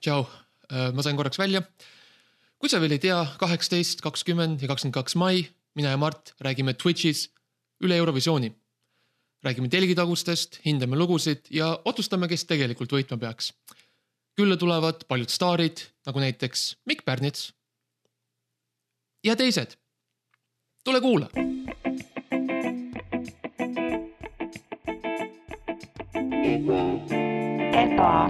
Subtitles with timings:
[0.00, 0.24] tšau,
[0.94, 1.62] ma sain korraks välja.
[2.58, 5.44] kui sa veel ei tea, kaheksateist, kakskümmend ja kakskümmend kaks mai,
[5.76, 7.28] mina ja Mart räägime Twitch'is
[7.84, 8.52] üle Eurovisiooni.
[9.44, 13.52] räägime telgitagustest, hindame lugusid ja otsustame, kes tegelikult võitma peaks.
[14.36, 17.52] külla tulevad paljud staarid, nagu näiteks Mikk Pärnits.
[19.24, 19.76] ja teised.
[20.84, 21.28] tule kuula
[28.04, 28.28] EBA.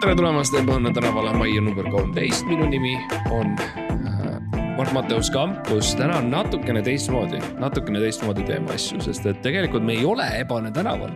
[0.00, 2.94] tere tulemast Ebaõnne tänavale, majja number kolmteist, minu nimi
[3.36, 4.38] on äh,
[4.78, 9.98] Mart Matteus Kampus, täna on natukene teistmoodi, natukene teistmoodi teeme asju, sest et tegelikult me
[9.98, 11.12] ei ole Ebaõnne tänaval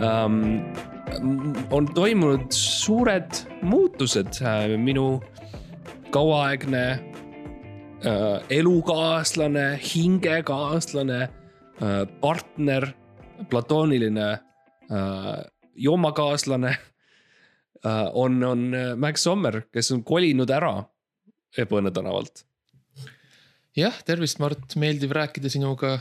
[0.00, 0.64] um,.
[1.76, 4.40] on toimunud suured muutused,
[4.80, 5.20] minu
[6.14, 7.00] kauaaegne äh,
[8.48, 11.40] elukaaslane, hingekaaslane äh,,
[12.20, 12.88] partner,
[13.50, 15.44] platooniline äh,
[15.74, 20.84] joomakaaslane äh, on, on Max Sommer, kes on kolinud ära
[21.58, 22.44] Ebaõnne tänavalt.
[23.76, 25.98] jah, tervist, Mart, meeldib rääkida sinuga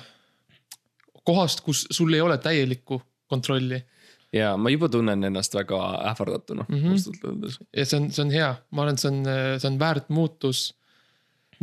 [1.26, 3.82] kohast, kus sul ei ole täielikku kontrolli
[4.34, 5.80] ja ma juba tunnen ennast väga
[6.12, 6.92] ähvardatuna mm -hmm.
[6.92, 7.60] ausalt öeldes.
[7.78, 9.24] ja see on, see on hea, ma arvan, et see on,
[9.60, 10.74] see on väärt muutus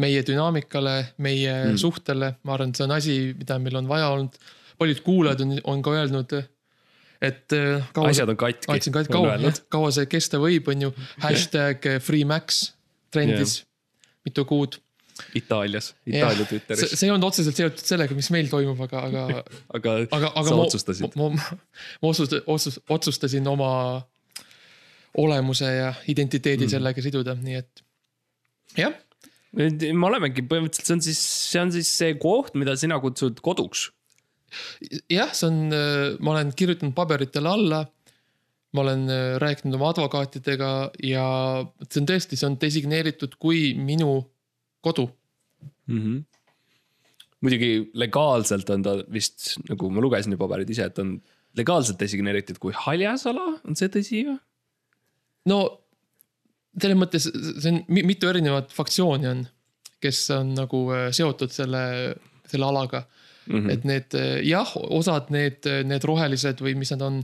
[0.00, 1.76] meie dünaamikale, meie mm.
[1.80, 4.40] suhtele, ma arvan, et see on asi, mida meil on vaja olnud.
[4.80, 6.36] paljud kuulajad on, on ka öelnud,
[7.20, 7.56] et.
[8.06, 8.68] asjad on katki.
[8.72, 10.92] asjad on katki, kaua, kaua see kesta võib, on ju.
[11.26, 12.70] hashtag Free Max
[13.12, 13.66] trendis yeah.
[14.28, 14.78] mitu kuud
[15.34, 16.94] Itaalias, Itaalia Twitteris.
[16.94, 19.24] see ei olnud otseselt seotud sellega, mis meil toimub, aga, aga
[19.76, 21.18] aga, aga, aga sa ma, otsustasid.
[21.20, 21.58] ma, ma,
[22.00, 23.70] ma otsustasin, otsus, otsustasin oma
[25.20, 26.72] olemuse ja identiteedi mm.
[26.72, 27.84] sellega siduda, nii et
[28.78, 28.96] jah.
[29.58, 33.88] Me olemegi põhimõtteliselt, see on siis, see on siis see koht, mida sina kutsud koduks.
[35.10, 35.58] jah, see on,
[36.22, 37.84] ma olen kirjutanud paberitele alla
[38.76, 39.06] ma olen
[39.42, 40.70] rääkinud oma advokaatidega
[41.06, 41.24] ja
[41.86, 44.20] see on tõesti, see on designeeritud kui minu
[44.84, 45.08] kodu
[45.86, 45.98] mm.
[45.98, 46.20] -hmm.
[47.40, 51.18] muidugi legaalselt on ta vist, nagu ma lugesin ju paberid ise, et on
[51.58, 54.38] legaalselt designeeritud kui haljasala, on see tõsi või?
[55.50, 55.79] no
[56.76, 59.42] selles mõttes, see on mitu erinevat faktsiooni on,
[60.02, 61.82] kes on nagu äh, seotud selle,
[62.50, 63.56] selle alaga mm.
[63.56, 63.72] -hmm.
[63.74, 67.22] et need äh, jah, osad need, need rohelised või mis nad on.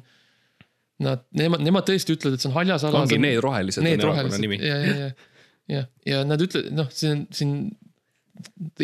[0.97, 3.03] Nad, nemad, nemad tõesti ütlevad, et see on haljasala.
[3.05, 3.85] ongi need rohelised.
[3.85, 5.09] Need rohelised ja, ja, ja
[5.71, 7.57] jah, ja nad ütlevad, noh, see on siin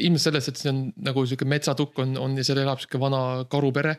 [0.01, 3.23] ilmselt selles, et see on nagu sihuke metsatukk on, on ja seal elab sihuke vana
[3.53, 3.95] karupere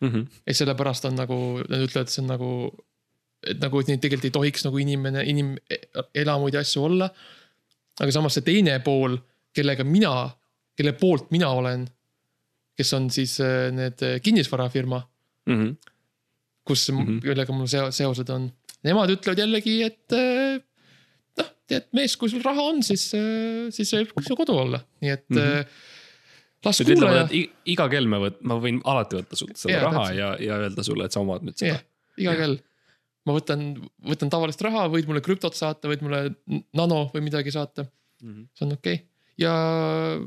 [0.00, 0.08] mm.
[0.08, 0.40] -hmm.
[0.46, 2.50] ja sellepärast on nagu, nad ütlevad, et see on nagu,
[3.46, 7.10] et nagu neid tegelikult ei tohiks nagu inimene, inimelamuid ja asju olla.
[8.00, 9.18] aga samas see teine pool,
[9.54, 10.30] kellega mina,
[10.76, 11.84] kelle poolt mina olen,
[12.78, 15.02] kes on siis äh, need kinnisvarafirma
[15.46, 15.54] mm.
[15.54, 15.94] -hmm.
[16.64, 17.22] kus mm, -hmm.
[17.22, 18.50] kellega mul seosed on,
[18.82, 20.62] nemad ütlevad jällegi, et äh,
[21.68, 25.28] tead mees, kui sul raha on, siis, äh, siis võib su kodu olla, nii et
[25.28, 25.38] mm.
[25.38, 25.90] -hmm
[26.64, 27.28] las kuulaja.
[27.66, 30.84] iga kell me võt-, ma võin alati võtta sult seda yeah, raha ja, ja öelda
[30.86, 31.86] sulle, et sa omad nüüd seda yeah,.
[32.22, 32.58] iga kell.
[33.28, 33.70] Ma võtan,
[34.08, 36.24] võtan tavalist raha, võid mulle krüptot saata, võid mulle
[36.78, 38.28] nano või midagi saata mm.
[38.28, 38.44] -hmm.
[38.58, 39.06] see on okei okay.
[39.44, 39.54] ja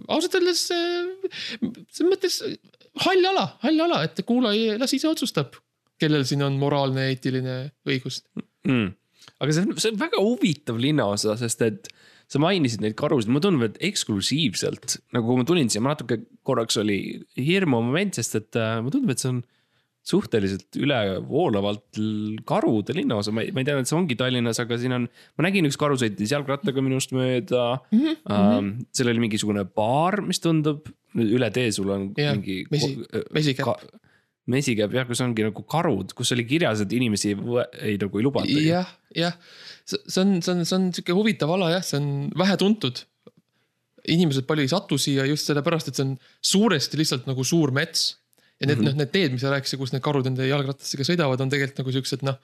[0.07, 2.41] ausalt öeldes selles mõttes
[3.05, 5.57] hall ala, hall ala, et kuulaja, las ise otsustab,
[5.99, 7.57] kellel siin on moraalne, eetiline
[7.87, 8.23] õigus
[8.67, 8.93] mm
[9.41, 11.89] aga see on, see on väga huvitav linnaosa, sest et
[12.31, 16.23] sa mainisid neid karusid, mulle tundub, et eksklusiivselt nagu kui ma tulin siia, ma natuke
[16.47, 16.99] korraks oli
[17.37, 19.43] hirmu moment, sest et äh, mulle tundub, et see on
[20.05, 21.99] suhteliselt ülevoolavalt
[22.45, 25.47] karude linnaosa, ma ei, ma ei tea, et see ongi Tallinnas, aga siin on, ma
[25.47, 28.03] nägin üks karu sõitis jalgrattaga minust mööda mm.
[28.03, 28.21] -hmm.
[28.35, 30.85] Um, seal oli mingisugune baar, mis tundub,
[31.17, 32.63] üle tee sul on yeah, mingi.
[32.69, 32.99] mesi,
[33.33, 33.81] mesikäpp
[34.51, 37.37] mesikäpp jah, kus ongi nagu karud, kus oli kirjas, et inimesi ei,
[37.91, 38.59] ei nagu ei lubata.
[38.61, 39.37] jah, jah,
[39.85, 43.03] see on, see on, see on sihuke huvitav ala jah, see on vähetuntud.
[44.13, 46.13] inimesed palju ei satu siia just sellepärast, et see on
[46.45, 48.11] suuresti lihtsalt nagu suur mets.
[48.61, 48.91] Ja need mm, -hmm.
[48.91, 51.95] noh, need teed, mis sa rääkisid, kus need karud nende jalgratastega sõidavad, on tegelikult nagu
[51.97, 52.39] siuksed noh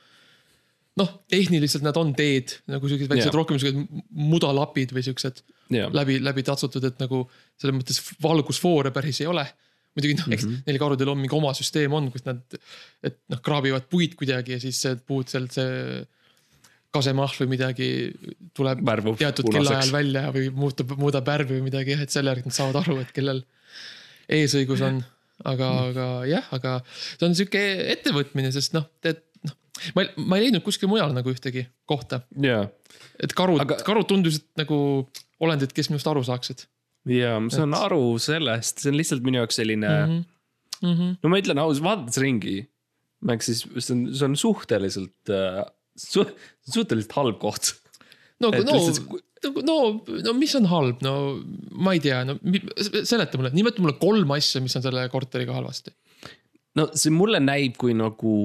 [1.00, 5.92] noh, tehniliselt nad on teed nagu siuksed väiksed yeah., rohkem siuksed mudalapid või siuksed yeah.
[5.96, 7.24] läbi, läbi tatsutud, et nagu
[7.62, 9.46] selles mõttes valgusfoore päris ei ole
[9.96, 10.64] muidugi noh, eks mm -hmm.
[10.68, 12.42] neil karudel on mingi oma süsteem on, kus nad,
[13.04, 16.04] et noh, kraabivad puid kuidagi ja siis puud sealt see
[16.92, 17.90] kasemahl või midagi
[18.56, 22.52] tuleb Värvub teatud kellaajal välja või muutub, muudab värvi või midagi jah, et selle järgi
[22.52, 23.44] nad saavad aru, et kellel
[24.32, 25.00] eesõigus on.
[25.48, 27.64] Aga mm., aga jah, aga see on sihuke
[27.96, 29.56] ettevõtmine, sest noh, tead noh,
[29.96, 32.70] ma ei, ma ei leidnud kuskil mujal nagu ühtegi kohta yeah..
[33.22, 34.78] et karud aga..., karud tundusid nagu
[35.42, 36.68] olendid, kes minust aru saaksid
[37.10, 37.88] ja ma saan et...
[37.88, 40.12] aru sellest, see on lihtsalt minu jaoks selline mm.
[40.12, 40.30] -hmm
[40.82, 40.94] mm.
[40.94, 41.18] -hmm.
[41.24, 42.58] no ma ütlen ausalt, vaadates ringi,
[43.36, 45.62] eks siis see on, see on suhteliselt äh,
[45.96, 46.26] su,,
[46.68, 47.76] suhteliselt halb koht.
[48.42, 49.78] no, no lihtsalt-, no,
[50.26, 51.16] no mis on halb, no
[51.82, 52.38] ma ei tea, no
[53.08, 55.94] seleta mulle, nimeta mulle kolm asja, mis on selle korteriga halvasti.
[56.80, 58.36] no see mulle näib kui nagu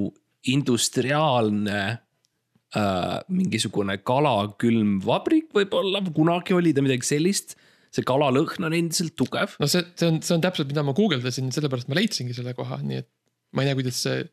[0.47, 7.57] industriaalne äh, mingisugune kalakülmvabrik võib-olla, kunagi oli ta midagi sellist.
[7.93, 9.55] see kalalõhn on endiselt tugev.
[9.61, 12.81] no see, see on, see on täpselt, mida ma guugeldasin, sellepärast ma leidsingi selle koha,
[12.83, 13.09] nii et
[13.55, 14.23] ma ei tea, kuidas see,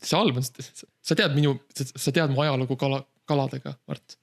[0.00, 4.18] see halb on, sa tead minu, sa tead mu ajalugu kala, kaladega, Mart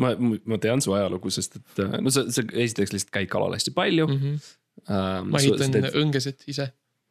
[0.00, 3.56] ma, ma tean su ajalugu, sest et äh, no sa, sa esiteks lihtsalt käid kalal
[3.56, 4.18] hästi palju mm.
[4.22, 4.48] -hmm.
[4.92, 5.30] ähm,.
[5.32, 6.70] ma ehitan õngesid ise.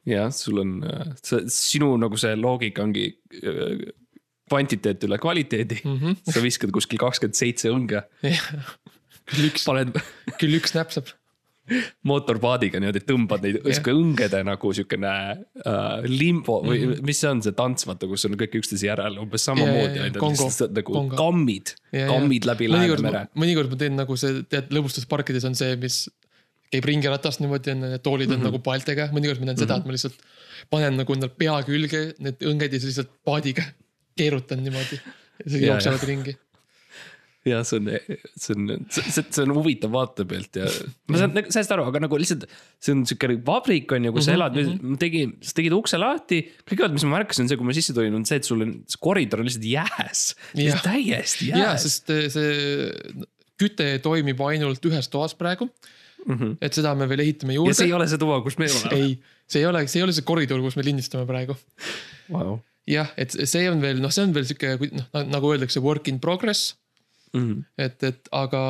[0.10, 0.74] jah, sul on,
[1.52, 3.08] sinu nagu see loogika ongi
[3.42, 3.86] äh,
[4.46, 5.92] kvantiteet üle kvaliteedi mm.
[5.92, 6.18] Mm -hmm.
[6.18, 6.34] -hmm.
[6.34, 8.06] sa viskad kuskil kakskümmend seitse õnge,
[9.32, 9.96] küll üks, paned
[10.40, 11.10] küll üks näpsab.
[12.06, 16.92] Mootorpaadiga niimoodi, tõmbad neid sihuke õngede nagu siukene äh, limbo või mm Mhm.
[16.94, 17.06] -hmm.
[17.10, 20.46] mis see on see tants, vaata, kus on kõik üksteise järel umbes samamoodi ainult Kongo,
[20.50, 21.16] lihtsalt nagu Kongo.
[21.18, 23.28] kammid, kammid läbi Läänemere.
[23.36, 26.10] mõnikord ma teen nagu see, tead, lõbustusparkides on see, mis
[26.72, 28.52] käib ringiratast niimoodi, on need toolid on mm -hmm.
[28.52, 30.18] nagu paeltega, mõnikord ma teen seda, et ma lihtsalt
[30.70, 33.64] panen nagu endal pea külge need õnged ja siis lihtsalt paadiga
[34.20, 35.00] keerutan niimoodi.
[35.46, 36.38] ja siis jooksevad ringi.
[37.46, 37.90] jah, see on,
[38.42, 40.66] see on, see, on huvitav vaatepilt ja
[41.12, 42.48] ma saan nagu sellest aru, aga nagu lihtsalt
[42.82, 46.00] see on siuke vabrik on ju, kus sa Mhm, elad, ma tegin, sa tegid ukse
[46.02, 46.42] lahti.
[46.66, 49.02] kõigepealt, mis ma märkasin, see, kui ma sisse tulin, on see, et sul on, see
[49.02, 50.24] koridor on lihtsalt jääs.
[50.58, 50.82] Jah.
[50.84, 51.86] täiesti jääs.
[51.86, 53.28] sest eh, see
[53.62, 55.70] küte toimib ainult ühes toas praegu
[56.26, 56.36] mm.
[56.36, 56.56] -hmm.
[56.62, 57.68] et seda me veel ehitame Mhm.
[57.68, 58.02] ja see ei juurde.
[58.04, 58.96] ole see tuba, kus me oleme.
[59.00, 61.56] ei, see ei ole, see ei ole see koridor, kus me lindistame praegu
[62.30, 62.60] Wow.
[62.88, 66.20] jah, et see on veel, noh, see on veel sihuke, noh nagu öeldakse, work in
[66.20, 66.74] progress
[67.36, 67.64] Mm -hmm.
[67.78, 68.62] et, et aga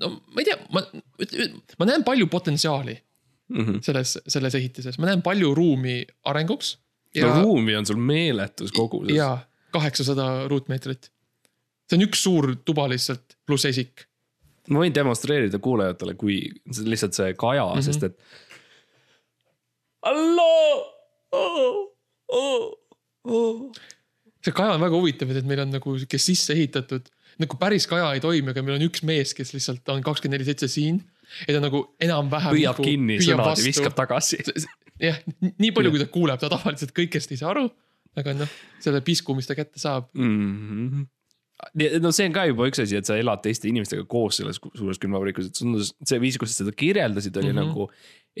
[0.00, 0.82] no ma ei tea, ma,
[1.78, 3.00] ma näen palju potentsiaali
[3.48, 3.78] Mm -hmm.
[3.82, 6.78] selles, selles ehitises, ma näen palju ruumi arenguks.
[7.20, 9.16] no ruumi on sul meeletus koguses.
[9.16, 9.38] ja
[9.70, 11.10] kaheksasada ruutmeetrit.
[11.90, 14.06] see on üks suur tuba lihtsalt, pluss esik.
[14.70, 17.80] ma võin demonstreerida kuulajatele, kui lihtsalt see kaja mm.
[17.80, 17.82] -hmm.
[17.82, 18.18] sest et.
[20.06, 20.94] halloo
[21.32, 21.80] oh,,
[22.28, 22.72] oh,
[23.24, 23.72] oh..
[24.44, 27.12] see kaja on väga huvitav, et meil on nagu sihuke sisse ehitatud,
[27.42, 30.48] nagu päris kaja ei toimi, aga meil on üks mees, kes lihtsalt on kakskümmend neli
[30.48, 31.00] seitse siin.
[31.48, 32.54] ja ta nagu enam-vähem.
[32.54, 34.42] püüab kinni sõnad ja viskab tagasi.
[35.02, 37.66] jah, nii palju, kui ta kuuleb, ta tavaliselt kõigest ei saa aru.
[38.18, 40.38] aga noh, selle pisku, mis ta kätte saab, mm.
[40.90, 41.06] -hmm.
[42.02, 45.00] No see on ka juba üks asi, et sa elad teiste inimestega koos selles suures
[45.02, 47.58] külmavabrikus, et tundus see viis, kuidas sa seda kirjeldasid, oli mm.
[47.58, 47.72] -hmm.
[47.74, 47.90] nagu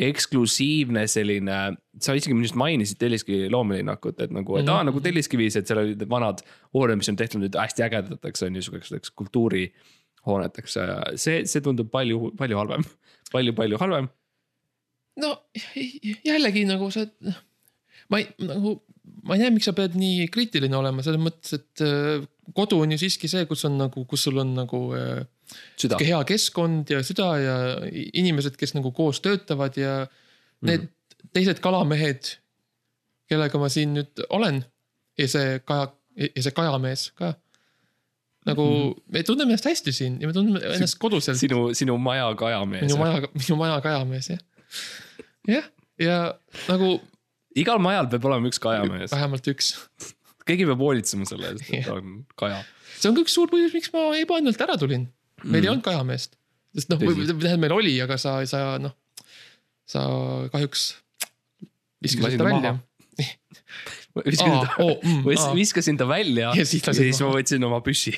[0.08, 1.58] eksklusiivne selline.
[2.02, 4.74] sa isegi minu arust mainisid Telliskivi loomelinnakut, et nagu, et Mhm.
[4.74, 6.42] aa nagu Telliskivis, et seal olid need vanad
[6.74, 10.76] hooned, mis on tehtud nüüd hästi ägedateks on ju sihukeseks kultuurihooneteks
[11.14, 12.84] see, see tundub palju, palju halvem,
[13.32, 14.08] palju-palju halvem.
[15.16, 15.38] no
[16.24, 17.06] jällegi nagu sa,
[18.10, 18.82] ma ei, nagu,
[19.22, 21.86] ma ei tea, miks sa pead nii kriitiline olema, selles mõttes, et
[22.52, 25.24] kodu on ju siiski see, kus on nagu, kus sul on nagu äh,
[26.00, 27.56] hea keskkond ja süda ja
[28.12, 30.06] inimesed, kes nagu koos töötavad ja
[30.64, 31.30] need mm -hmm.
[31.32, 32.36] teised kalamehed,
[33.30, 34.64] kellega ma siin nüüd olen
[35.18, 37.34] ja see kaja, ja see kajamees ka.
[38.44, 39.02] nagu mm -hmm.
[39.06, 41.38] me tunneme ennast hästi siin ja me tunneme ennast koduselt.
[41.38, 42.96] sinu, sinu maja kajamees minu.
[42.96, 44.38] maja, minu maja kajamees jah.
[45.48, 45.64] jah,
[45.98, 46.34] ja
[46.68, 47.00] nagu
[47.54, 49.74] igal majal peab olema üks kajamees, vähemalt üks.
[50.48, 52.62] Keegi peab hoolitsema selle eest, et ta on kaja.
[52.98, 55.08] see on ka üks suur põhjus, miks ma ebaõnnelt ära tulin.
[55.42, 55.62] meil mm.
[55.62, 56.36] ei olnud kajameest.
[56.76, 58.96] sest noh, tähendab meil oli, aga sa, sa noh,
[59.88, 60.04] sa
[60.52, 60.90] kahjuks
[62.04, 62.76] viskasid ta välja
[64.30, 68.14] viskasin ta, Oh, mm, viskasin ta välja Ja siis ja siis ma võtsin oma püssi.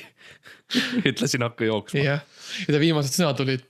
[1.09, 2.03] ütlesin hakka jooksma.
[2.03, 2.25] jah,
[2.65, 3.63] ja ta viimased sõnad olid.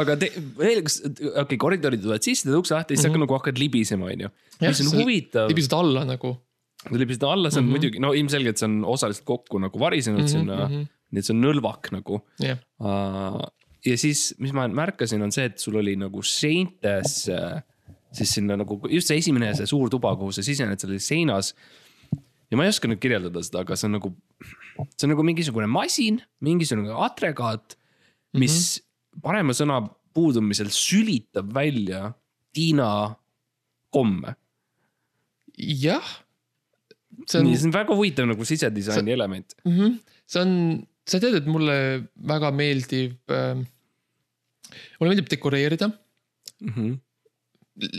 [0.00, 3.16] aga te, veel üks, okei okay,, koridorid tulevad sisse, teed ukse lahti, siis sa mm
[3.16, 3.26] -hmm.
[3.26, 4.30] nagu hakkad libisema, onju.
[4.60, 6.36] Mis on huvitav, libised alla nagu.
[6.80, 7.72] sa libisid alla, see on mm -hmm.
[7.76, 10.30] muidugi, no ilmselgelt see on osaliselt kokku nagu varisenud mm -hmm.
[10.32, 10.86] sinna mm, -hmm.
[11.10, 13.42] nii et see on nõlvak nagu jah, uh,.
[13.84, 17.60] ja siis, mis ma märkasin, on see, et sul oli nagu seintes uh,
[18.12, 21.54] siis sinna nagu just see esimene, see suur tuba, kuhu sa sisened, seal oli seinas.
[22.50, 24.10] ja ma ei oska nüüd kirjeldada seda, aga see on nagu,
[24.96, 27.76] see on nagu mingisugune masin, mingisugune agregaat,
[28.34, 29.22] mis mm -hmm.
[29.22, 29.80] parema sõna
[30.14, 32.12] puudumisel sülitab välja
[32.52, 33.14] Tiina
[33.90, 34.34] komme.
[35.80, 36.12] jah.
[37.34, 39.56] on nii, see on väga huvitav nagu sisedisaini element.
[39.64, 39.98] mm, -hmm.
[40.26, 40.54] see on,
[41.06, 41.76] sa tead, et mulle
[42.32, 43.58] väga meeldib äh,,
[45.00, 45.90] mulle meeldib dekoreerida
[46.60, 46.98] Mm -hmm.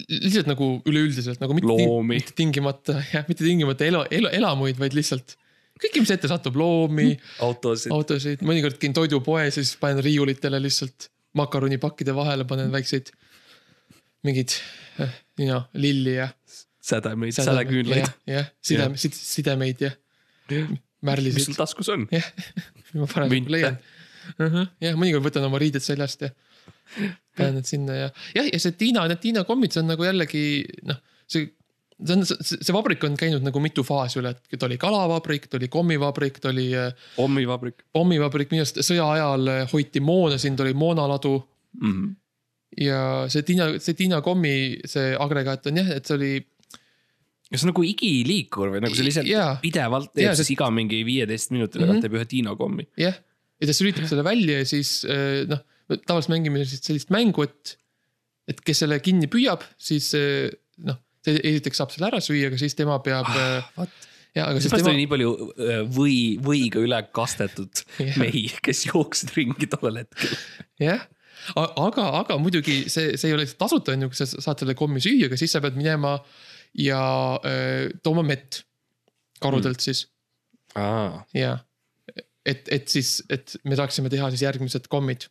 [0.07, 2.15] Lihtsalt nagu üleüldiselt nagu mitte, Loomi.
[2.15, 5.33] mitte tingimata jah, mitte tingimata elu, elu, elamuid, vaid lihtsalt
[5.81, 7.89] kõike, mis ette satub, loomi, autosid.
[7.95, 13.09] autosid, mõnikord käin toidupoes ja siis panen riiulitele lihtsalt makaronipakkide vahele panen väikseid
[14.27, 14.53] mingeid
[15.01, 16.29] äh, know, lilli ja
[16.81, 18.09] sädemeid, sädeküünlaid.
[18.27, 19.91] jah, sidem, sidemeid ja
[20.49, 21.57] mis märlisid sul.
[21.57, 22.07] taskus on?
[22.11, 22.27] jah,
[22.97, 23.53] ma Münte.
[23.53, 23.79] leian.
[24.81, 26.31] jah, mõnikord võtan oma riided seljast ja
[27.37, 30.43] panen need sinna ja, jah, ja see Tiina, need Tiina kommid, see on nagu jällegi
[30.89, 31.49] noh, see
[32.01, 35.69] see on, see vabrik on käinud nagu mitu faasi üle, et oli kalavabrik, ta oli
[35.71, 40.65] kommivabrik, ta oli äh, pommivabrik pommivabrik, minu arust sõja ajal äh, hoiti moona, siin ta
[40.65, 41.35] oli moonaladu.
[41.81, 41.91] mm.
[41.91, 42.15] -hmm.
[42.81, 46.50] ja see Tiina, see Tiina kommi see agregaat on jah, et see oli ja
[47.59, 49.55] see on nagu igiliikur või nagu see lihtsalt Jaa.
[49.63, 52.05] pidevalt teeb Jaa, siis see- iga mingi viieteist minuti tagant Mhm.
[52.05, 52.87] teeb ühe Tiina kommi.
[52.97, 53.17] jah,
[53.61, 55.59] ja ta sülitab selle välja ja siis äh, noh,
[56.07, 57.77] tavaliselt mängime siis sellist mängu, et.
[58.49, 60.49] et kes selle kinni püüab, siis äh,
[60.83, 63.67] noh, see esiteks saab selle ära süüa, aga siis tema peab ah,.
[63.77, 63.89] vot,
[64.35, 65.31] ja, aga siis seepärast tema oli, nii palju
[65.67, 68.15] äh, või, võiga üle kastetud Jah.
[68.17, 70.33] mehi, kes jooksid ringi tollel hetkel.
[70.79, 71.03] jah.
[71.57, 75.01] aga, aga muidugi see, see ei ole tasuta on ju, kui sa saad selle kommi
[75.03, 76.15] süüa, aga siis sa pead minema
[76.77, 77.01] ja
[77.45, 78.61] öö, tooma mett
[79.41, 79.81] karudelt mm.
[79.83, 80.07] siis
[80.75, 81.25] aa.
[81.33, 81.57] ja
[82.45, 85.27] et, et siis, et me saaksime teha siis järgmised kommid,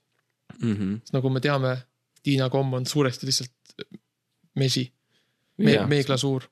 [0.61, 0.97] Mhm.
[1.01, 1.77] sest nagu me teame,
[2.23, 3.53] Tiina komm on suuresti lihtsalt
[4.59, 4.83] mesi
[5.59, 6.45] me,, meeglasuur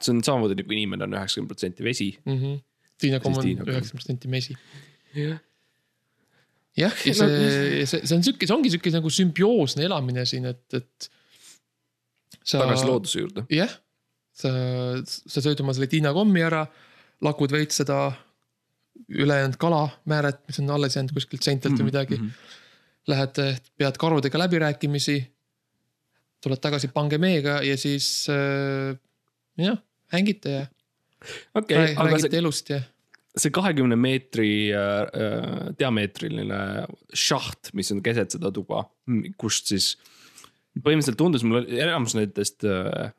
[0.00, 2.08] see on samamoodi nagu inimene on üheksakümmend protsenti vesi.
[2.24, 2.36] mm.
[2.40, 2.58] -hmm.
[2.98, 4.56] Tiina komm on üheksakümmend protsenti mesi.
[5.14, 5.38] jah,
[6.76, 10.64] jah, ja see, see, see on sihuke, see ongi sihuke nagu sümbioosne elamine siin, et,
[10.74, 11.10] et.
[12.50, 13.46] tagasi looduse juurde.
[13.54, 13.72] jah,
[14.40, 14.50] sa,
[15.04, 16.64] sa sööd oma selle Tiina kommi ära,
[17.24, 18.10] lakud veits seda
[19.10, 22.20] ülejäänud kalamääret, mis on alles jäänud kuskilt seintelt Mhm, või midagi.
[23.08, 23.38] Lähed,
[23.80, 25.20] pead karudega läbirääkimisi.
[26.40, 28.96] tuled tagasi Pangemeega ja siis äh,
[29.60, 29.76] jah,
[30.08, 30.62] hängite ja
[31.54, 32.80] okay, aga räägite see, elust ja
[33.36, 38.86] see kahekümne meetri äh, äh, diameetriline šaht, mis on keset seda tuba,
[39.40, 39.92] kust siis
[40.78, 43.12] põhimõtteliselt tundus mulle enamus nendest äh,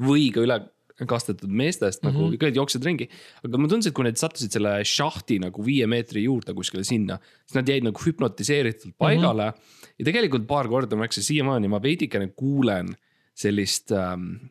[0.00, 0.60] võiga üle
[1.08, 2.30] kastetud meestest mm -hmm.
[2.30, 3.08] nagu kõik jooksid ringi.
[3.44, 7.18] aga mulle tundus, et kui need sattusid selle šahti nagu viie meetri juurde kuskile sinna,
[7.46, 9.56] siis nad jäid nagu hüpnotiseeritult paigale mm.
[9.56, 9.92] -hmm.
[9.98, 12.96] ja tegelikult paar korda ma eks siiamaani ma veidikene kuulen
[13.34, 14.50] sellist ähm,.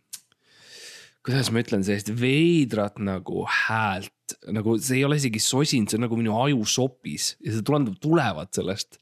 [1.25, 6.07] kuidas ma ütlen, sellist veidrat nagu häält, nagu see ei ole isegi sosin, see on
[6.07, 8.97] nagu minu aju sopis ja see tundub tulevat sellest,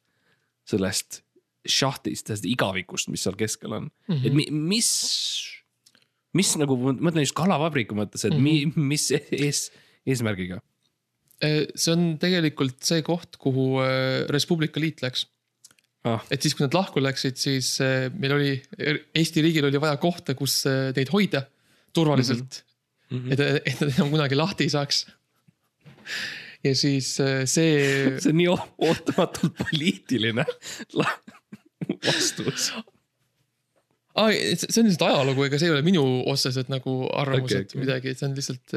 [0.68, 1.22] sellest
[1.68, 4.16] šahtist, sellest igavikust, mis seal keskel on mm.
[4.16, 4.26] -hmm.
[4.26, 4.90] et mi, mis,
[6.38, 8.74] mis nagu ma mõtlen just kalavabriku mõttes, et mm -hmm.
[8.78, 9.68] mi, mis ees,
[10.08, 10.62] eesmärgiga.
[11.44, 15.28] Äh, see on tegelikult see koht, kuhu äh, Res Publica liit läks
[16.08, 16.22] Ah.
[16.32, 18.52] et siis, kui nad lahku läksid, siis äh, meil oli,
[19.18, 20.62] Eesti riigil oli vaja kohta, kus
[20.96, 21.42] neid hoida
[21.92, 22.62] turvaliselt
[23.10, 23.18] mm.
[23.18, 23.34] -hmm.
[23.34, 25.02] et, et nad enam kunagi lahti ei saaks.
[26.64, 27.44] ja siis see,
[28.22, 28.48] see on nii
[28.88, 30.46] ootamatult poliitiline
[31.02, 31.18] la-
[34.18, 34.66] vastus.
[34.74, 37.84] see on lihtsalt ajalugu, ega see ei ole minu otseselt nagu arvamus okay,, et okei.
[37.84, 38.76] midagi, see on lihtsalt.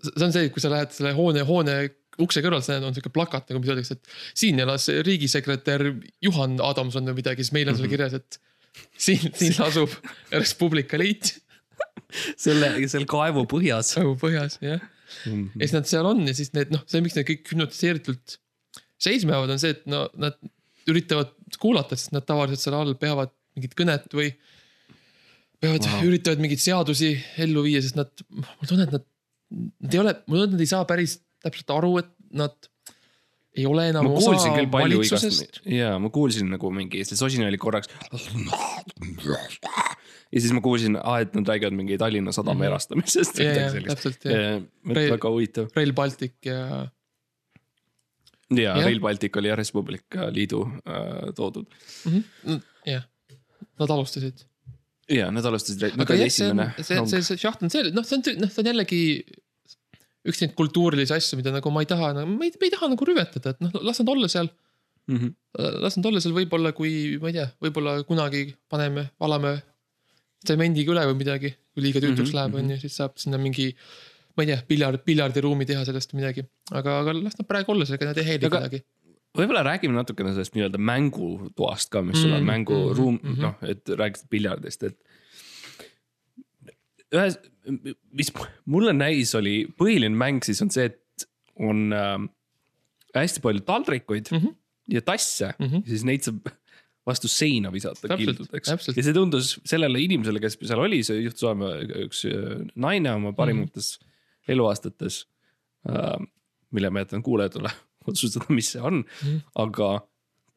[0.00, 1.76] see on see, kui sa lähed selle hoone, hoone
[2.20, 5.86] ukse kõrval, see on sihuke plakat nagu, mis öeldakse, et siin elas riigisekretär
[6.26, 7.80] Juhan Adamson või midagi, siis meil on Mhm.
[7.80, 8.38] seal kirjas, et
[9.00, 9.94] siin, siin asub
[10.34, 11.32] Res Publica liit
[12.38, 13.94] selle, seal kaevu põhjas.
[13.98, 14.82] nagu põhjas, jah.
[15.24, 18.36] ja siis nad seal on ja siis need noh, see, miks nad kõik hüpnotiseeritult
[19.00, 20.36] seisma jäävad, on see, et no nad
[20.90, 24.32] üritavad kuulata, sest nad tavaliselt seal all peavad mingit kõnet või.
[25.60, 27.12] peavad wow., üritavad mingeid seadusi
[27.44, 29.04] ellu viia, sest nad, mul tunne, et nad,
[29.84, 32.56] nad ei ole, mul on, nad ei saa päris täpselt aru, et nad
[33.58, 37.90] ei ole enam ma osa valitsusest jaa, ma kuulsin nagu mingi, see sosin oli korraks.
[40.30, 42.68] ja siis ma kuulsin, et nad räägivad mingi Tallinna Sadama Mhm.
[42.70, 43.38] erastamisest.
[43.42, 46.88] ja, ja täpselt ja, Rail- väga huvitav Rail Baltic ja
[48.50, 48.84] ja Jah.
[48.84, 51.66] Rail Baltic oli jah Res Publica liidu äh, toodud.
[52.06, 52.60] mm -hmm.
[52.86, 53.04] jah,
[53.80, 54.44] nad alustasid.
[55.10, 58.26] Ja nad alustasid, nad olid esimene, see, see, see šaht on see, noh, see on,
[58.44, 59.00] noh, see on jällegi
[60.30, 63.06] üks neid kultuurilisi asju, mida nagu ma ei taha, ma ei, ma ei taha nagu
[63.08, 64.50] rüvetada, et noh, las nad olla seal,
[65.10, 65.30] Mhm.
[65.82, 69.56] las nad olla seal võib-olla, kui ma ei tea, võib-olla kunagi paneme, valame
[70.44, 73.72] tsemendiga üle või midagi, kui liiga tüütuks Mhm, läheb, on ju, siis saab sinna mingi
[74.36, 78.06] ma ei tea, piljard, piljardiruumi teha sellest midagi, aga, aga las nad praegu olla ega
[78.12, 78.82] nad ei häiri kedagi.
[79.38, 83.40] Võib-olla räägime natukene sellest nii-öelda mängutoast ka, mis sul on Mm, mänguruum mm,, mhm.
[83.46, 84.98] noh, et rääkisid piljardist, et.
[87.14, 87.38] ühes,
[88.14, 88.32] mis
[88.70, 91.26] mulle näis, oli põhiline mäng siis on see, et
[91.60, 92.16] on äh,
[93.16, 94.46] hästi palju taldrikuid mm Mhm.
[94.46, 94.56] -hmm.
[94.94, 95.76] ja tasse mm, Mhm.
[95.76, 95.88] -hmm.
[95.88, 96.48] siis neid saab
[97.06, 98.68] vastu seina visata kildudeks.
[98.96, 101.70] ja see tundus sellele inimesele, kes seal oli, see juhtus olema
[102.06, 104.52] üks äh, naine oma parimates mm -hmm.
[104.52, 105.26] eluaastates
[105.88, 106.26] äh,.
[106.70, 107.70] mille ma jätan kuulajatele
[108.08, 109.90] otsustada, mis see on mm, aga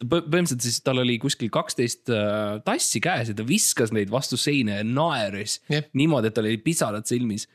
[0.03, 4.39] põ- põhimõtteliselt siis tal oli kuskil kaksteist äh, tassi käes ja ta viskas neid vastu
[4.39, 5.85] seina ja naeris Jah.
[5.97, 7.47] niimoodi, et tal oli pisarad silmis.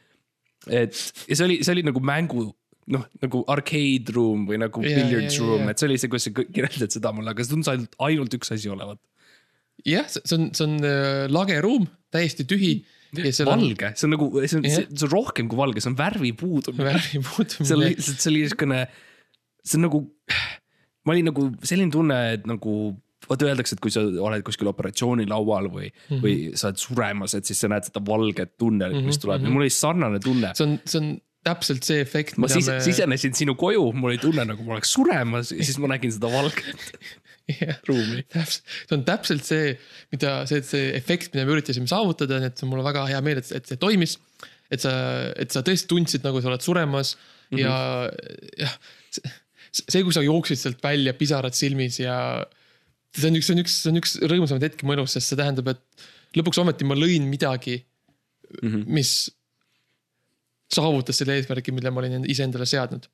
[0.67, 0.97] et
[1.29, 2.49] ja see oli, see oli nagu mängu
[2.89, 5.73] noh, nagu arcade room või nagu Ja, billiards ja, room, ja.
[5.75, 8.53] et see oli see, kus sa kirjeldad seda mulle, aga see tundus ainult, ainult üks
[8.57, 9.01] asi olevat.
[9.87, 12.73] jah, see on, see on äh, lage ruum, täiesti tühi.
[13.17, 15.99] ja seal valge, see on nagu, see on see on rohkem kui valge, see on
[16.01, 16.89] värvi puudumine.
[16.91, 17.79] värvi see on puudumine.
[17.93, 18.81] lihtsalt, see oli niisugune,
[19.69, 20.01] see on nagu,
[21.05, 22.75] ma olin nagu selline tunne, et nagu
[23.29, 26.21] vaata öeldakse, et kui sa oled kuskil operatsioonilaual või mm, -hmm.
[26.25, 29.11] või sa oled suremas, et siis sa näed seda valget tunnet mm, -hmm.
[29.13, 30.53] mis tuleb ja mul oli sarnane tunne.
[30.55, 31.17] see on, see on
[31.49, 34.93] täpselt see efekt, ma sis, me sisenesin sinu koju, mul oli tunne nagu ma oleks
[34.97, 36.99] suremas ja siis ma nägin seda valget
[37.89, 38.23] ruumi.
[38.29, 39.75] täpselt, see on täpselt see,
[40.15, 43.43] mida see, see efekt, mida me üritasime saavutada, nii et mul on väga hea meel,
[43.43, 44.19] et, et see toimis.
[44.71, 44.93] et sa,
[45.41, 47.63] et sa tõesti tundsid, nagu sa oled suremas mm -hmm.
[47.63, 48.79] ja, jah.
[49.73, 52.17] see, kui sa jooksid sealt välja, pisarad silmis ja
[53.17, 55.39] see on üks, see on üks, see on üks rõõmsamaid hetki mu elus, sest see
[55.39, 58.85] tähendab, et lõpuks ometi ma lõin midagi mm, -hmm.
[58.99, 59.13] mis
[60.73, 63.09] saavutas selle eesmärgi, mille ma olin iseendale seadnud.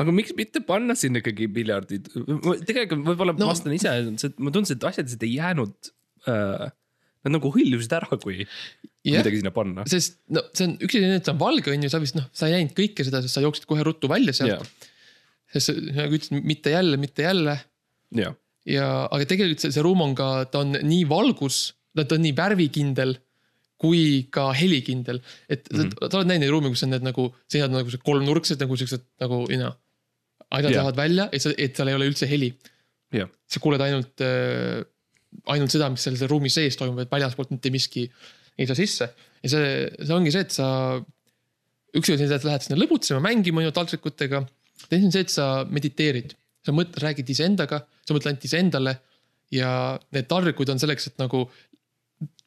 [0.00, 2.10] aga miks mitte panna sinna ikkagi piljardid,
[2.68, 3.92] tegelikult võib-olla No- vastan ise,
[4.36, 5.94] ma tundsin, et asjad lihtsalt ei jäänud
[6.28, 6.68] äh,.
[7.26, 9.18] Nad nagu hõljusid ära, kui Jah.
[9.18, 9.82] midagi sinna panna.
[9.90, 12.28] sest no see on üks asi, et ta on valge, on ju, sa vist noh,
[12.30, 14.77] sa ei näinud kõike seda, sest sa jooksid kohe ruttu välja sealt ja,
[15.54, 17.56] sest nagu ütlesid, mitte jälle, mitte jälle
[18.16, 18.34] ja,
[18.68, 21.62] ja, aga tegelikult see, see ruum on ka, ta on nii valgus,
[21.96, 23.16] ta on nii värvikindel
[23.78, 25.20] kui ka helikindel.
[25.48, 25.78] et mm.
[25.78, 26.10] -hmm.
[26.10, 29.04] sa oled näinud neid ruume, kus on need nagu seinad on nagu kolmnurksed nagu siuksed
[29.22, 29.72] nagu you know,
[30.50, 30.82] asjad Jah.
[30.82, 32.52] lähevad välja, et sa, et seal ei ole üldse heli.
[33.14, 34.82] ja, sa kuuled ainult äh,,
[35.54, 38.08] ainult seda, mis seal ruumi sees toimub, et väljaspoolt mitte miski
[38.58, 39.08] ei saa sisse.
[39.42, 39.70] ja see,
[40.02, 40.68] see ongi see, et sa,
[41.94, 44.42] üks asi on see, et lähed sinna lõbutsema, mängima ju taltrikutega.
[44.88, 48.94] Teine on see, et sa mediteerid, sa mõtled, räägid iseendaga, sa mõtled ainult iseendale
[49.54, 49.70] ja
[50.14, 51.46] need taldrikud on selleks, et nagu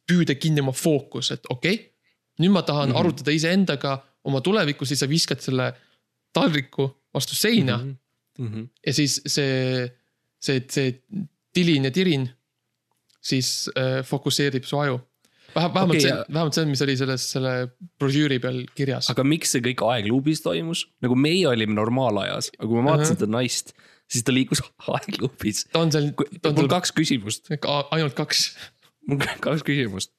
[0.08, 1.88] püüda kinni oma fookus, et okei okay,,
[2.42, 2.94] nüüd ma tahan mm.
[2.94, 3.00] -hmm.
[3.00, 5.72] arutada iseendaga oma tulevikku, siis sa viskad selle
[6.34, 7.84] taldriku vastu seina mm.
[7.86, 7.98] -hmm
[8.86, 9.88] ja siis see,
[10.40, 10.94] see, see
[11.54, 12.30] tilin ja tirin
[13.22, 15.00] siis äh, fokusseerib su aju.
[15.56, 17.54] vähemalt, okay, see ja-, vähemalt see, mis oli selles, selle
[18.02, 19.10] brošüüri peal kirjas.
[19.14, 23.32] aga miks see kõik aegluubis toimus, nagu meie olime normaalajas, aga kui ma vaatasin seda
[23.32, 23.74] naist,
[24.12, 24.64] siis ta liikus
[24.96, 25.66] aegluubis.
[25.74, 27.52] ta on seal, mul seal kaks küsimust,
[27.92, 28.48] ainult kaks
[29.10, 30.14] mul kaks küsimust.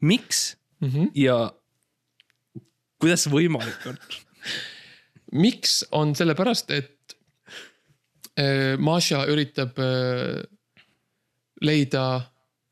[0.00, 0.88] miks mm.
[0.88, 1.10] -hmm.
[1.14, 1.38] ja
[3.00, 3.98] kuidas see võimalik on?
[5.46, 7.16] miks on sellepärast, et
[8.38, 10.44] äh, Maša üritab äh,
[11.64, 12.06] leida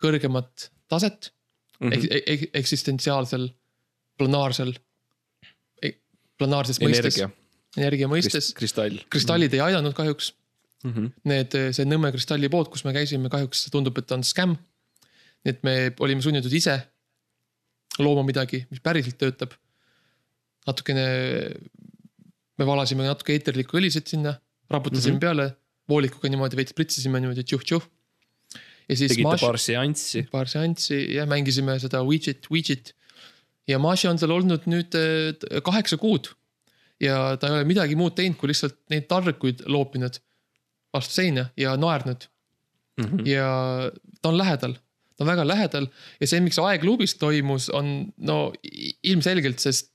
[0.02, 1.32] kõrgemat taset
[1.80, 1.92] mm Mhm.
[2.00, 2.22] -hmm.
[2.26, 3.48] ek, eksistentsiaalsel,
[4.18, 4.72] planaarsel,
[6.38, 7.18] planaarses mõistes,
[7.76, 8.52] energia, mõistes.
[8.58, 8.96] kristall.
[9.10, 10.32] kristallid ei aidanud kahjuks
[10.84, 10.92] mm.
[10.92, 11.10] -hmm.
[11.30, 14.56] need, see Nõmme kristallipood, kus me käisime, kahjuks tundub, et ta on skämm.
[15.44, 16.78] nii et me olime sunnitud ise
[17.98, 19.52] looma midagi, mis päriselt töötab.
[20.66, 21.04] natukene,
[22.58, 25.16] me valasime natuke eeterlikku õlisid sinna, raputasime mm Mhm.
[25.16, 25.20] -hmm.
[25.20, 25.56] peale,
[25.88, 27.82] voolikuga niimoodi veits pritsisime niimoodi tšuh-tšuh.
[28.88, 30.22] Ja siis tegite Maš- paar seanssi.
[30.32, 32.92] paar seanssi ja mängisime seda Ouijat, Ouijat.
[33.68, 36.28] ja Maši on seal olnud nüüd eh, kaheksa kuud.
[37.00, 40.20] ja ta ei ole midagi muud teinud, kui lihtsalt neid taldrikuid loopinud
[40.94, 42.28] vastu seina ja naernud
[42.96, 43.24] Mhm.
[43.26, 43.90] ja
[44.22, 44.76] ta on lähedal,
[45.16, 45.88] ta on väga lähedal
[46.20, 48.52] ja see, miks aegluubis toimus, on no
[49.02, 49.90] ilmselgelt, sest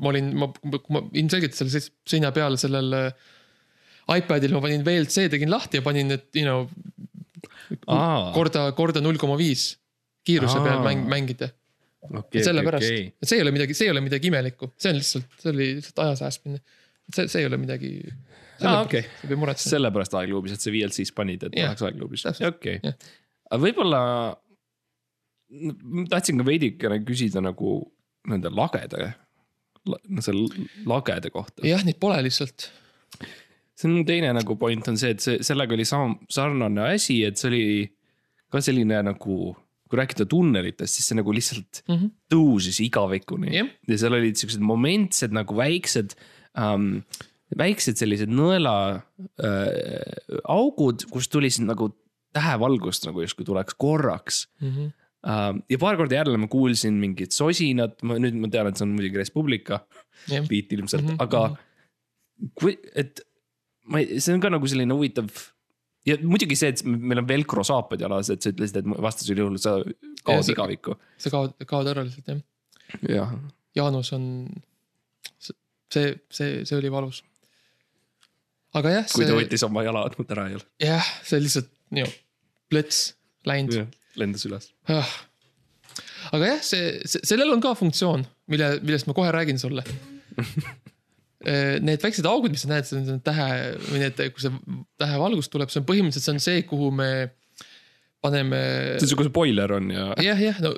[0.00, 0.48] ma olin, ma,
[0.88, 3.12] ma ilmselgelt seal se- seina peal sellel äh,
[4.16, 6.64] iPadil ma panin VLC, tegin lahti ja panin need, you know.
[8.34, 9.72] korda, korda null koma viis
[10.26, 10.64] kiiruse Aa.
[10.66, 11.50] peal mäng, mängida.
[12.08, 15.00] okei, sellepärast okei, et see ei ole midagi, see ei ole midagi imelikku, see on
[15.00, 16.60] lihtsalt, see oli lihtsalt aja säästmine.
[17.14, 17.94] see, see ei ole midagi.
[18.60, 19.70] Pea muretsema.
[19.72, 22.76] sellepärast aegluubis, et sa VLC-s panid, et Jah, oleks aegluubis, okei
[23.50, 24.00] aga võib-olla,
[26.12, 27.80] tahtsin ka veidikene küsida nagu
[28.30, 29.10] nende lagede,
[29.88, 31.64] no selle lagede kohta.
[31.66, 32.68] jah, neid pole lihtsalt.
[33.80, 37.22] See on mu teine nagu point on see, et see, sellega oli sama sarnane asi,
[37.24, 37.64] et see oli
[38.52, 39.38] ka selline nagu,
[39.90, 41.96] kui rääkida tunnelitest, siis see nagu lihtsalt mm.
[41.96, 42.12] -hmm.
[42.34, 43.72] tõusis igavikuni Jah.
[43.88, 46.16] ja seal olid siuksed momentsed nagu väiksed
[46.58, 47.02] ähm,,
[47.58, 48.74] väiksed sellised nõela
[49.42, 51.90] äh, kust tuli siis nagu
[52.36, 54.92] tähevalgust nagu justkui tuleks korraks Mm -hmm.
[55.26, 55.62] ähm,.
[55.70, 58.94] ja paar korda jälle ma kuulsin mingit sosinat, ma nüüd ma tean, et see on
[58.94, 59.80] muidugi Res Publica
[60.28, 61.56] jah, beat ilmselt mm, Mhm, -hmm, aga
[62.54, 63.20] kui, et
[63.90, 65.28] ma ei, see on ka nagu selline huvitav.
[66.08, 69.58] ja muidugi see, et meil on velcro saapad jalas, et sa ütlesid, et vastasel juhul
[69.60, 70.94] sa Ja kaod see- igavikku.
[71.20, 72.40] sa kaod, kaod ära lihtsalt jah.
[73.08, 73.34] jah,
[73.76, 74.24] Jaanus on,
[75.40, 77.22] see, see, see oli valus.
[78.74, 80.66] aga jah, kui ta see, võttis oma jalaandmed ära jälle.
[80.82, 82.18] jah, see lihtsalt nii-öelda
[82.70, 82.98] plets
[83.48, 83.96] läinud.
[84.20, 84.68] lendas üles.
[84.90, 85.08] Ah.
[86.36, 88.22] aga jah, see, see, sellel on ka funktsioon,
[88.52, 89.82] mille, millest ma kohe räägin sulle.
[91.40, 93.44] Need väiksed augud, mis sa näed, see on tähe
[93.86, 94.50] või need, kui see
[95.00, 97.10] tähevalgus tuleb, see on põhimõtteliselt, see on see, kuhu me
[98.20, 98.58] paneme.
[98.98, 100.10] see on siuke see boiler on ja.
[100.24, 100.74] jah, jah, no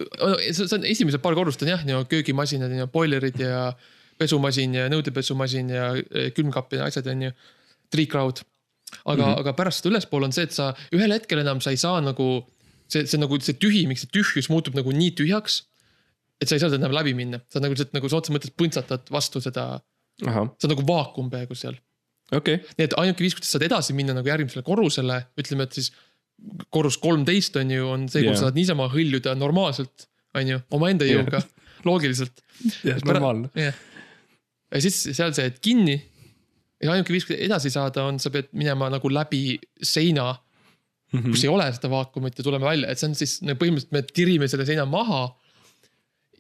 [0.54, 3.72] see on esimesed paar korrust on jah, nii köögimasinad ja boilerid ja
[4.20, 7.34] pesumasin ja nõudepesumasin ja eh, külmkapp ja asjad on ju.
[7.92, 8.44] triikraud.
[9.04, 9.40] aga mm, -hmm.
[9.40, 12.46] aga pärast seda ülespool on see, et sa ühel hetkel enam sa ei saa nagu.
[12.88, 15.62] see, see nagu see tühimik, see tühjus muutub nagu nii tühjaks.
[16.40, 18.54] et sa ei saa seda enam läbi minna, sa nagu lihtsalt nagu sõna otseses mõttes
[18.58, 19.80] põntsatad vastu seda,
[20.20, 21.76] sa oled nagu vaakum peaaegu seal.
[22.32, 25.78] okay., nii et ainuke viis, kuidas sa saad edasi minna nagu järgmisele korrusele, ütleme, et
[25.78, 25.92] siis
[26.74, 31.06] korrus kolmteist on ju, on see, kus sa saad niisama hõljuda normaalselt, on ju, omaenda
[31.08, 31.42] jõuga,
[31.88, 32.40] loogiliselt.
[32.86, 33.50] jah, normaalne.
[33.56, 35.98] ja siis seal sa jääd kinni.
[36.82, 40.32] ja ainuke viis, kuidas edasi saada, on, sa pead minema nagu läbi seina,
[41.12, 41.28] Mhm.
[41.34, 44.46] kus ei ole seda vaakumit ja tuleme välja, et see on siis põhimõtteliselt me tirime
[44.48, 45.26] selle seina maha.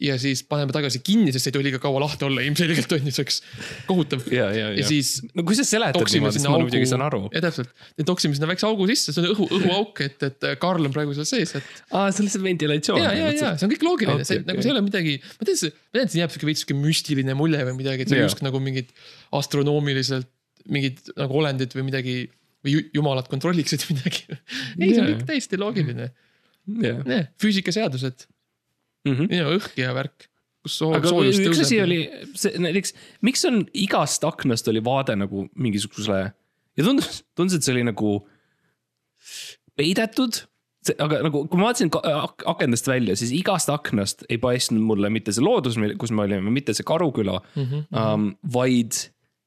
[0.02, 3.06] Ja siis paneme tagasi kinni, sest see ei tohi liiga kaua lahti olla, ilmselgelt on
[3.06, 3.38] ju, see oleks
[3.86, 4.24] kohutav.
[4.32, 4.86] ja, ja, ja ja.
[4.88, 7.70] siis no kui sa seletad niimoodi, siis ma augu muidugi saan aru., ja täpselt,
[8.08, 11.28] toksime sinna väikse augu sisse, see on õhu, õhuauk, et, et Karl on praegu seal
[11.28, 11.72] sees, et.
[11.92, 13.02] aa, see on lihtsalt ventilatsioon.
[13.04, 14.50] ja, ja, ja see on kõik loogiline okay,, see okay.
[14.50, 16.64] nagu see ei ole midagi, ma tean, see, ma tean, et siin jääb siuke veits
[16.64, 18.94] siuke müstiline mulje või midagi, et see on justkui nagu mingid
[19.38, 20.30] astronoomiliselt
[20.70, 22.16] mingid nagu olendid või midagi
[22.62, 24.26] või ju- jumalad kontrolliksid midagi.
[24.30, 26.10] ei, see on kõik täiesti loogiline,
[26.82, 27.26] jah.
[27.42, 28.26] füüsikaseadused,
[29.56, 30.28] õhk ja värk,
[30.62, 31.82] kus soo- aga soojus üks asi tõuseb.
[31.84, 31.98] oli,
[32.38, 36.32] see näiteks, miks on igast aknast oli vaade nagu mingisugusele
[36.76, 38.14] ja tundus, tundus, et see oli nagu
[39.78, 40.46] peidetud.
[40.98, 41.92] aga nagu, kui ma vaatasin
[42.50, 46.74] akendest välja, siis igast aknast ei paistnud mulle mitte see loodus, kus me olime, mitte
[46.74, 47.62] see Karuküla mm.
[47.62, 47.84] -hmm.
[47.94, 48.98] um, vaid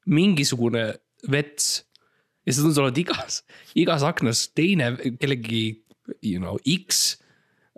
[0.06, 0.94] mingisugune
[1.32, 1.84] vets.
[2.46, 3.44] ja see tundus olevat igas,
[3.76, 5.84] igas aknas teine kellegi,
[6.24, 7.18] you know, X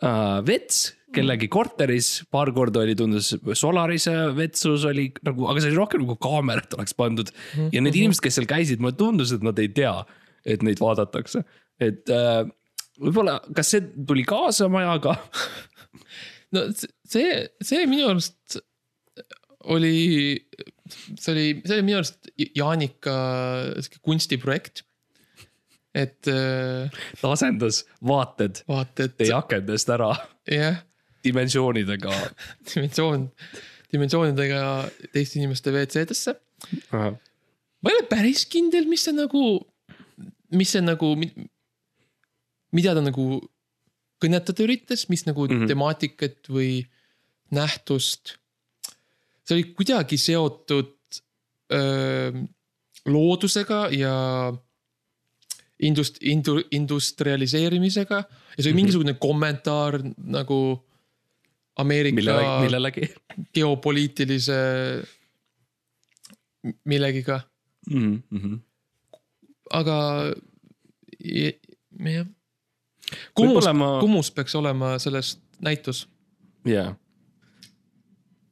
[0.03, 5.79] uh, vets kellegi korteris, paar korda oli, tundus Solarise vetsus oli nagu, aga see oli
[5.81, 7.31] rohkem nagu kaamerat oleks pandud.
[7.73, 9.95] ja need inimesed, kes seal käisid, mulle tundus, et nad ei tea,
[10.47, 11.43] et neid vaadatakse,
[11.83, 12.45] et uh,
[13.01, 15.17] võib-olla, kas see tuli kaasa majaga?
[16.55, 18.59] no see- see, minu arust
[19.67, 20.37] oli,
[21.19, 23.15] see oli, see oli minu arust Jaanika
[23.81, 24.83] sihuke kunstiprojekt.
[25.97, 30.11] et äh, ta asendas vaated vaata, et teie akendest ära
[30.47, 30.77] jah,
[31.27, 32.13] dimensioonidega.
[32.71, 33.27] dimensioon,
[33.93, 34.61] dimensioonidega
[35.13, 36.35] teiste inimeste WC-desse.
[36.91, 39.43] ma ei ole päris kindel, mis see nagu,
[40.57, 41.13] mis see nagu,
[42.75, 43.27] mida ta nagu
[44.23, 45.53] kõnetada üritas, mis nagu mm.
[45.59, 45.67] -hmm.
[45.69, 46.71] temaatikat või
[47.53, 48.37] nähtust.
[49.45, 50.95] see oli kuidagi seotud
[51.71, 52.31] öö,
[53.07, 54.15] loodusega ja
[55.83, 58.81] indust-, indu-, industrialiseerimisega ja see oli Mhm.
[58.81, 60.83] mingisugune kommentaar nagu
[61.77, 63.07] Ameerika mille, millelegi
[63.53, 64.57] geopoliitilise
[66.85, 67.39] millegiga,
[67.89, 68.21] mm.
[68.33, 68.59] -hmm.
[69.71, 69.97] aga
[71.19, 72.25] jah.
[73.35, 76.07] Kumus ma- Kumus peaks olema sellest näitus.
[76.65, 76.95] jaa.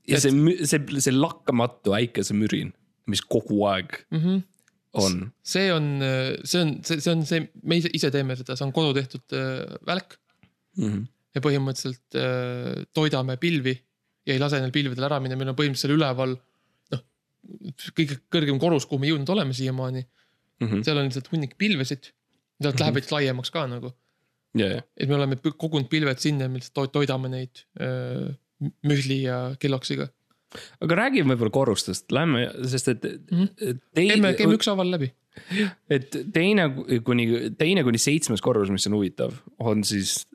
[0.07, 0.31] ja see,
[0.65, 2.73] see, see lakkamatu äikesemürin,
[3.07, 4.41] mis kogu aeg Mm -hmm.
[4.93, 5.31] on.
[5.43, 5.99] see on,
[6.43, 9.75] see on, see, see on see, me ise, teeme seda, see on kodu tehtud äh,
[9.85, 10.17] välk
[10.77, 11.05] Mm -hmm.
[11.35, 13.75] Ja põhimõtteliselt äh, toidame pilvi
[14.25, 16.35] ja ei lase neil pilvedel ära minna, meil on põhimõtteliselt üleval
[16.95, 17.01] noh,
[17.97, 20.05] kõige kõrgem korrus, kuhu me jõudnud oleme siiamaani,
[20.55, 20.83] Mm -hmm.
[20.87, 22.13] seal on lihtsalt hunnik pilvesid.
[22.63, 23.89] sealt läheb veits laiemaks ka nagu,
[24.55, 28.29] ja, ja, et me oleme kogunud pilved sinna me lihtsalt to- toidame neid öö,
[28.87, 30.07] mühli ja kelloksiga.
[30.79, 33.45] aga räägime võib-olla korrustest, lähme, sest et Mhm.
[33.59, 35.11] käime, käime teine, ükshaaval läbi.
[35.89, 36.69] et teine
[37.03, 40.25] kuni, teine kuni seitsmes korrus, mis on huvitav, on siis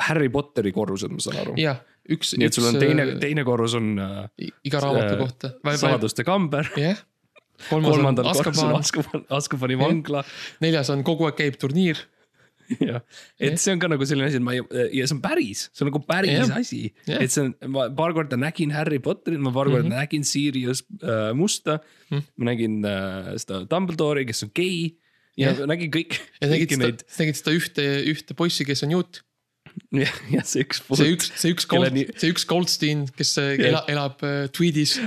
[0.00, 1.54] Harry Potteri korrused, ma saan aru.
[1.60, 5.52] jah, üks, nii et sul on teine, teine korrus on äh, iga raamatu äh, kohta.
[5.76, 6.96] saladuste kamber, jah,
[7.70, 10.24] kolmas on kolmandal korrusel on Azkaban, Azkaban, Azkabani vangla
[10.64, 12.00] neljas on kogu aeg käib turniir.
[12.80, 13.02] jah,
[13.42, 14.62] et see on ka nagu selline asi, et ma ei,
[14.96, 16.52] ja see on päris, see on nagu päris Jah.
[16.56, 16.78] asi.
[17.10, 17.20] Jah.
[17.20, 19.92] et see on, ma paar korda nägin Harry Potterit, ma paar korda Mhm.
[19.98, 22.22] nägin Sirius äh, Musta Mhm.
[22.38, 24.96] ma nägin äh, seda Dumbledore'i, kes on gei.
[25.36, 25.66] ja Jah.
[25.68, 29.22] nägin kõik, ja nägid seda nägid seda ühte, ühte poissi, kes on juut.
[30.02, 30.82] ja, ja see üks.
[30.98, 33.68] see üks, see üks Gold nii-, see üks Goldstein, kes äh, Jah.
[33.70, 34.98] ela, elab äh, tweedis.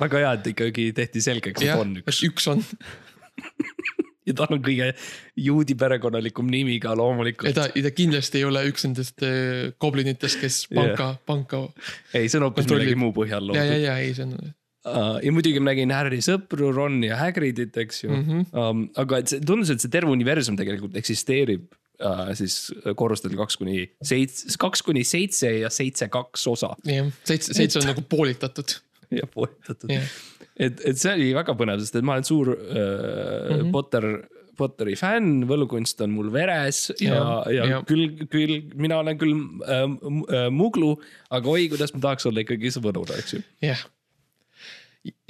[0.00, 2.64] väga hea, et ikkagi tehti selgeks, et jah, on üks üks on,
[4.28, 4.90] ja tal on kõige
[5.38, 7.54] juudi perekonnalikum nimi ka ja loomulikult.
[7.56, 11.62] ta, ta kindlasti ei ole üks nendest äh, goblinitest, kes panka yeah., panka.
[12.14, 13.86] ei, see on hoopis millegi muu põhjal ja, ja, loodud.
[13.86, 18.04] ja ei, see on uh, ja muidugi ma nägin Harry sõpru, Ron ja Hagridit, eks
[18.04, 18.24] ju mm.
[18.26, 18.50] -hmm.
[18.64, 21.70] um, aga et see tundus, et see terve universum tegelikult eksisteerib
[22.04, 22.58] uh, siis
[22.98, 27.90] korrustel kaks kuni seitse, kaks kuni seitse ja seitse kaks osa jah, seitse, seitse on
[27.92, 28.76] nagu poolitatud.
[29.20, 30.06] ja poetatud jah,
[30.56, 33.72] et, et see oli väga põnev, sest et ma olen suur uh, mm -hmm.
[33.74, 34.08] Potter,
[34.58, 39.32] Potteri fänn, võlukunst on mul veres ja, Ja, ja, ja küll, küll mina olen küll
[39.64, 40.94] äh, äh, muglu,
[41.32, 43.40] aga oi, kuidas ma tahaks olla ikkagi see võdur, eks ju.
[43.64, 43.80] jah.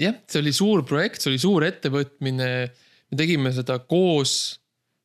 [0.00, 2.50] jah, see oli suur projekt, see oli suur ettevõtmine.
[3.12, 4.58] me tegime seda koos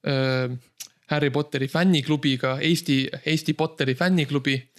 [0.08, 0.50] äh,
[1.08, 4.72] Harry Potteri fänniklubiga, Eesti, Eesti Potteri fänniklubi.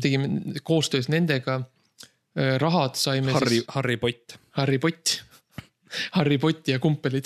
[0.00, 0.28] tegime
[0.62, 1.60] koostöös nendega.
[2.58, 4.38] rahad saime Harry siis,, Harry Pott.
[4.50, 5.22] Harry Pott,
[6.16, 7.24] Harry Pott ja kumpelid.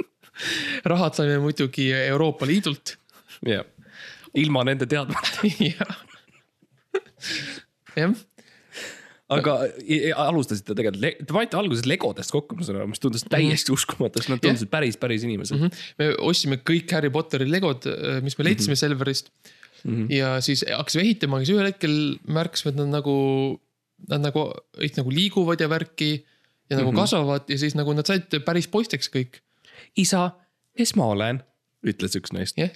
[0.84, 2.96] rahad saime muidugi Euroopa Liidult
[3.44, 3.64] jah,
[4.34, 5.98] ilma nende teadmata, jah,
[7.96, 8.16] jah
[9.34, 9.56] aga
[10.22, 14.30] alustasite tegelikult, te panite alguses legodest kokku, ma saan aru, mis tundus täiesti uskumatu, sest
[14.30, 15.86] nad tundusid päris, päris inimesed mm.
[15.98, 17.88] me ostsime kõik Harry Potteri legod,
[18.22, 18.82] mis me leidsime mm -hmm.
[18.84, 19.32] Selverist
[19.82, 19.94] mm.
[19.94, 20.14] -hmm.
[20.14, 21.96] ja siis hakkasime ehitama, siis ühel hetkel
[22.38, 23.16] märkasime, et nad nagu,
[24.08, 24.46] nad nagu,
[25.00, 26.24] nagu liiguvad ja värki.
[26.70, 27.00] ja nagu mm -hmm.
[27.00, 29.42] kasvavad ja siis nagu nad said päris poisteks kõik.
[29.96, 30.30] isa,
[30.76, 31.42] kes ma olen,
[31.86, 32.58] ütles üks neist.
[32.58, 32.70] jah,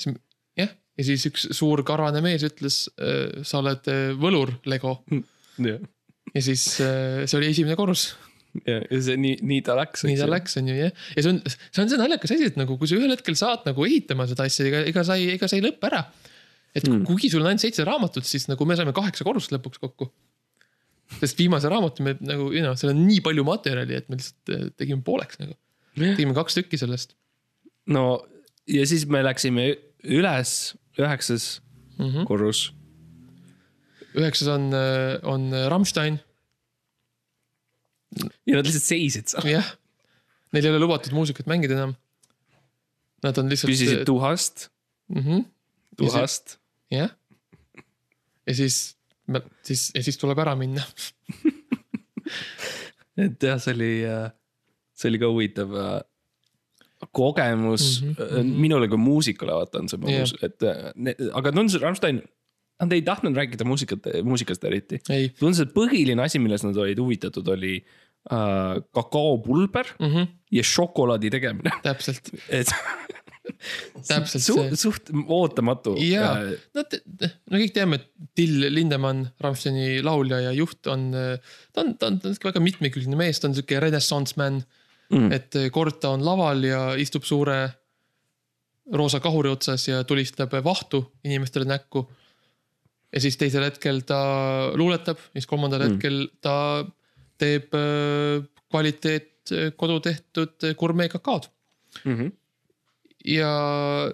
[0.56, 2.88] jah, ja siis üks suur karvane mees ütles,
[3.42, 5.04] sa oled äh, võlur, Lego.
[5.58, 5.78] ja,
[6.34, 8.10] ja siis äh, see oli esimene korrus,
[8.66, 10.04] ja ja see nii, nii ta läks.
[10.08, 10.28] nii ta.
[10.30, 11.04] läks, on ju jah.
[11.16, 13.68] ja see on, see on see naljakas asi, et nagu kui sa ühel hetkel saad
[13.68, 16.02] nagu ehitama seda asja, ega, ega sa ei, ega sa ei lõpe ära.
[16.74, 17.06] et mm.
[17.08, 20.10] kuigi sul on ainult seitse raamatut, siis nagu me saime kaheksa korrust lõpuks kokku.
[21.20, 24.54] sest viimase raamatu me nagu, you know, seal on nii palju materjali, et me lihtsalt
[24.54, 25.58] äh, tegime pooleks nagu.
[25.98, 27.16] tegime kaks tükki sellest
[27.90, 28.04] no
[28.70, 29.72] ja siis me läksime
[30.04, 31.60] üles, üheksas
[31.98, 32.06] mm.
[32.06, 32.26] -hmm.
[32.28, 32.70] korrus.
[34.18, 34.70] Üheksas on,
[35.28, 36.18] on Rammstein,
[38.18, 39.68] ja nad lihtsalt seisid seal, jah.
[40.50, 41.94] Neil ei ole lubatud muusikat mängida enam.
[43.22, 43.70] Nad on lihtsalt.
[43.70, 44.68] püsisid tuhast,
[45.12, 45.22] mm.
[45.22, 45.44] -hmm.
[46.00, 46.56] tuhast.
[46.90, 47.12] jah.
[48.46, 48.96] ja siis,
[49.62, 50.82] siis, ja siis tuleb ära minna.
[53.24, 53.92] et jah, see oli,
[54.96, 56.00] see oli ka huvitav äh,
[57.12, 60.50] kogemus mm -hmm, minule kui muusikule vaata on see mõnus Jah.
[60.50, 62.22] et äh, aga tundus, et Rammstein,
[62.80, 65.00] nad ei tahtnud rääkida muusikat, muusikast eriti.
[65.38, 67.76] tundus, et põhiline asi, millest nad olid huvitatud, oli
[68.32, 70.26] äh, kakaopulber mm, -hmm.
[70.58, 72.72] ja šokolaadi tegemine, täpselt, et
[74.08, 74.76] täpselt su, see.
[74.76, 75.96] suht ootamatu.
[76.00, 76.34] jaa,
[76.74, 77.02] no te-
[77.50, 81.10] no kõik teame, et Till Lindemann, Rammsteini laulja ja juht on,
[81.72, 84.62] ta on, ta on, ta on väga mitmekülgne mees, ta on sihuke renaissance man
[85.10, 85.32] Mm.
[85.34, 87.56] et kord ta on laval ja istub suure
[88.94, 92.04] roosa kahuri otsas ja tulistab vahtu inimestele näkku.
[93.12, 94.20] Ja siis teisel hetkel ta
[94.78, 95.94] luuletab, siis kolmandal mm.
[95.94, 96.56] hetkel ta
[97.40, 101.50] teeb äh, kvaliteet äh, kodutehtud gurmee kakaod
[102.04, 102.30] Mm -hmm.
[103.24, 103.50] ja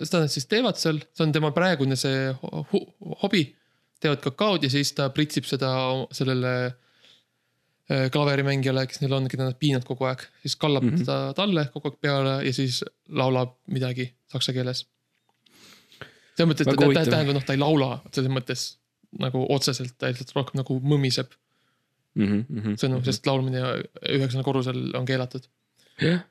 [0.02, 2.32] seda nad siis teevad seal, see on tema praegune see
[2.72, 2.86] ho-
[3.22, 3.56] hobi.
[4.00, 5.68] teevad kakaod ja siis ta pritsib seda
[6.12, 10.90] sellele äh, klaverimängijale, kes neil on, keda nad piinavad kogu aeg, siis kallab mm.
[10.90, 10.98] -hmm.
[10.98, 14.86] teda talle kogu aeg peale ja siis laulab midagi saksa keeles.
[16.36, 18.66] selles mõttes, et tähendab, noh, ta ei laula selles mõttes
[19.18, 21.34] nagu otseselt, ta lihtsalt rohkem nagu mõmiseb
[22.16, 22.76] Mm -hmm.
[22.80, 23.60] sõnu, sest laulmine
[24.08, 25.44] üheksandal korrusel on keelatud.
[26.00, 26.22] jah.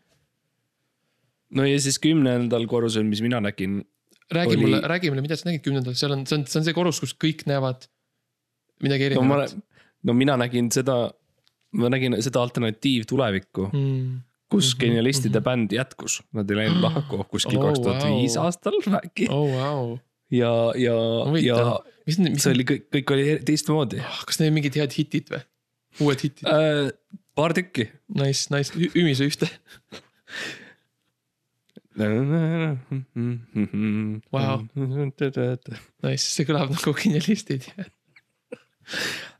[1.55, 3.83] no ja siis kümnendal korrusel, mis mina nägin,
[4.33, 6.65] räägi Oli- mulle, räägi mulle, mida sa nägid kümnendal, seal on, see on, see on
[6.65, 7.85] see korrus, kus kõik näevad
[8.81, 9.53] midagi no erinevat.,
[10.03, 11.11] no mina nägin seda,
[11.71, 14.19] ma nägin seda alternatiivtulevikku, Mm.
[14.49, 18.73] kus Mhm, genialistide bänd jätkus, nad ei läinud lahku kuskil Oh, kaks tuhat viis aastal
[19.03, 19.97] äkki oh wow.
[20.35, 20.95] ja, ja,
[21.41, 21.59] ja
[22.07, 25.41] mis, mis see, oli kõik, kõik oli teistmoodi kas neil mingid head hitid või?
[26.05, 26.91] uued hitid, äh,.
[27.35, 27.89] paar tükki.
[28.19, 29.49] nice, nice, Ümise ühte.
[34.35, 34.57] Vau.
[36.03, 37.69] Nice, see kõlab nagu genialistid.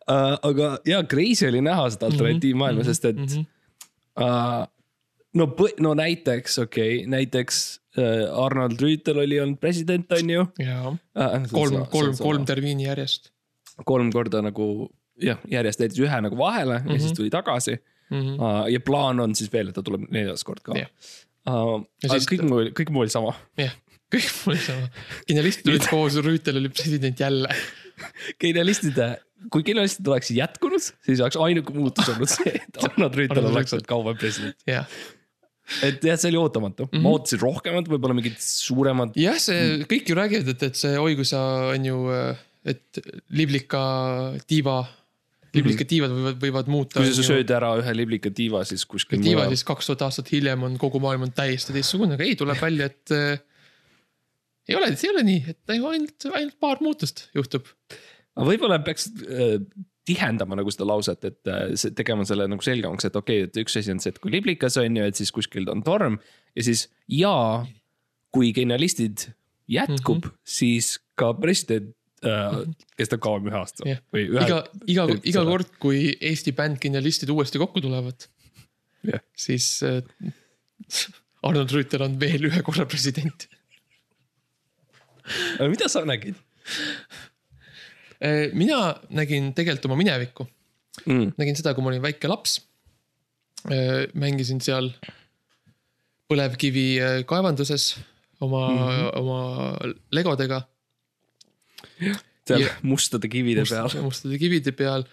[0.06, 3.46] Uh, aga ja crazy oli näha seda alternatiivmaailma mm, -hmm, sest et mm -hmm.
[4.22, 4.64] uh,
[5.36, 7.62] no, no näiteks okei okay,, näiteks
[7.98, 11.40] uh, Arnold Rüütel oli olnud president, on ju jaa, uh,.
[11.52, 13.32] kolm, kolm, kolm termiini järjest
[13.84, 14.70] kolm korda nagu
[15.22, 16.94] jah, järjest jättis ühe nagu vahele mm -hmm.
[16.94, 18.22] ja siis tuli tagasi mm.
[18.22, 18.36] -hmm.
[18.40, 18.72] uh,.
[18.72, 20.90] ja plaan on siis veel, et ta tuleb neljas kord ka Jah.
[21.48, 21.84] uh,.
[22.04, 23.34] Ja aga siis kõik muu, kõik muu oli sama.
[23.58, 23.76] jah,
[24.16, 24.90] kõik mul oli sama.
[25.28, 27.50] genialistid olid koos, Rüütel oli president jälle.
[28.44, 29.10] genialistide,
[29.52, 33.88] kui genialistid oleks jätkunud, siis oleks ainuke muutus olnud see, et Arnold Rüütel oleks olnud
[33.88, 34.58] kauem president.
[34.68, 34.88] jah,
[35.86, 37.06] et jah, see oli ootamatu mm, -hmm.
[37.06, 39.16] ma ootasin rohkemat, võib-olla mingit suuremat.
[39.20, 42.04] jah, see kõik ju räägivad, et, et see oi, kui sa on ju,
[42.66, 43.02] et
[43.36, 43.82] Liblika
[44.50, 44.84] tiiva,
[45.56, 47.02] liblikatiivad võivad, võivad muuta.
[47.02, 50.78] kui sa sööd ära ühe liblikatiiva, siis kuskil tiiva siis kaks tuhat aastat hiljem on
[50.82, 53.44] kogu maailm on täiesti teistsugune, aga ei, tuleb välja, et äh,
[54.70, 57.68] ei ole, see ei ole nii, et ainult, ainult paar muutust juhtub.
[58.36, 59.60] aga võib-olla peaks äh,
[60.06, 63.64] tihendama nagu seda lauset, et äh, see- tegema selle nagu selgemaks, et okei okay,, et
[63.66, 66.20] üks asi on see, et kui liblikas on ju, et siis kuskil on torm
[66.56, 67.36] ja siis ja
[68.36, 69.30] kui genialistid
[69.72, 70.40] jätkub mm, -hmm.
[70.44, 72.62] siis ka president äh,
[72.98, 74.02] kestab kauem ühe aasta Jah.
[74.14, 74.46] või ühe.
[74.46, 75.52] iga, iga, iga või?
[75.52, 78.28] kord, kui Eesti bänd Genialistid uuesti kokku tulevad
[79.06, 80.02] Jah., siis äh,
[81.46, 83.48] Arnold Rüütel on veel ühe korra president.
[85.58, 86.38] aga mida sa nägid
[88.54, 88.80] mina
[89.14, 90.48] nägin tegelikult oma minevikku,
[91.06, 91.36] mm.?
[91.40, 92.60] nägin seda, kui ma olin väike laps.
[94.14, 94.92] mängisin seal
[96.30, 97.96] põlevkivi äh, kaevanduses
[98.46, 98.78] oma mm.
[98.78, 99.20] -hmm.
[99.22, 99.40] oma
[100.14, 100.62] legodega.
[102.46, 103.90] seal Ja- mustade kivide peal.
[104.02, 105.06] mustade kivide peal.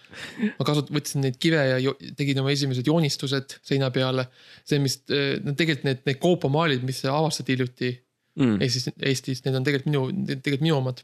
[0.59, 4.27] ma kasut-, võtsin neid kive ja tegin oma esimesed joonistused seina peale.
[4.65, 4.99] see, mis,
[5.43, 7.93] no tegelikult need, need koopamaalid, mis avastati hiljuti
[8.39, 8.61] Mm.
[8.65, 10.03] Eestis, Eestis, need on tegelikult minu,
[10.41, 11.03] tegelikult minu omad.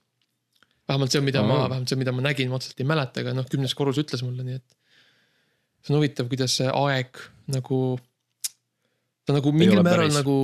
[0.90, 3.36] Vähemalt see on, mida ma vähemalt see, mida ma nägin, ma otseselt ei mäleta, aga
[3.38, 4.78] noh, kümnes korrus ütles mulle, nii et.
[5.86, 7.22] see on huvitav, kuidas see aeg
[7.54, 7.80] nagu,
[9.26, 10.18] ta nagu mingil määral päris.
[10.20, 10.38] nagu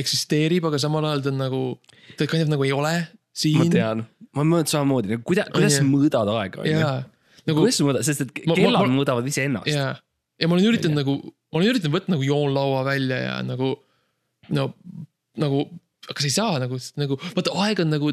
[0.00, 1.60] eksisteerib, aga samal ajal ta on nagu,
[2.18, 3.70] ta kind of nagu ei ole ma siin.
[3.72, 4.04] tean,
[4.36, 6.90] ma mõtlen samamoodi, kuidas, kuidas sa mõõdad aega, on ju.
[7.48, 9.70] nagu kuidas sa mõõdad, sest et Ma- ma- kellad ma- mõõdavad iseennast.
[9.72, 9.88] ja,
[10.40, 13.72] ja ma olen üritanud nagu, ma olen üritanud võtta nagu joonlaua välja ja nagu
[14.56, 14.68] no
[15.40, 15.64] nagu,
[16.10, 18.12] aga sa ei saa nagu, nagu vaata aeg on nagu,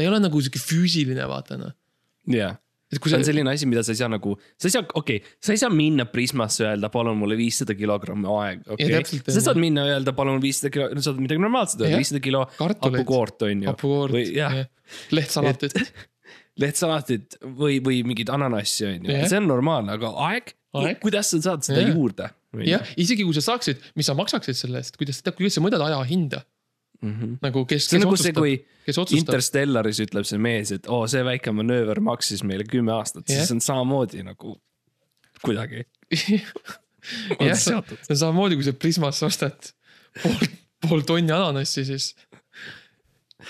[0.00, 1.76] ta ei ole nagu sihuke füüsiline, vaata noh.
[2.32, 2.56] jah,
[2.98, 5.20] kui see sa on, selline asi, mida sa ei saa nagu, sa ei saa, okei
[5.20, 9.20] okay,, sa ei saa minna Prismasse öelda, palun mulle viissada kilogrammi aega, okei okay..
[9.30, 13.46] sa saad minna öelda, palun viissada kilo, no saad midagi normaalset öelda, viissada kilo hapukoort
[13.46, 13.70] on ju.
[13.70, 14.56] hapukoort või jah,
[15.14, 15.76] lehtsalatit,
[16.64, 20.98] lehtsalatit või, või mingit ananassi on ju see on normaalne, aga aeg, Aeg.
[21.02, 21.94] kuidas sa saad seda Jah.
[21.94, 22.30] juurde?
[22.66, 26.02] jah, isegi kui sa saaksid, mis sa maksaksid selle eest, kuidas, kuidas sa mõõdad aja
[26.10, 26.42] hinda
[27.00, 30.88] nagu kes, see on kes nagu otsustab, kui kes otsustab, Interstellaris ütleb see mees, et
[30.92, 33.40] oo, see väike manööver maksis meile kümme aastat, Jah.
[33.40, 34.56] siis on samamoodi nagu
[35.44, 35.86] kuidagi.
[37.48, 39.72] jah, see on samamoodi, kui sa Prismasse ostad
[40.22, 40.50] pool,
[40.84, 42.12] pool tonni ananassi, siis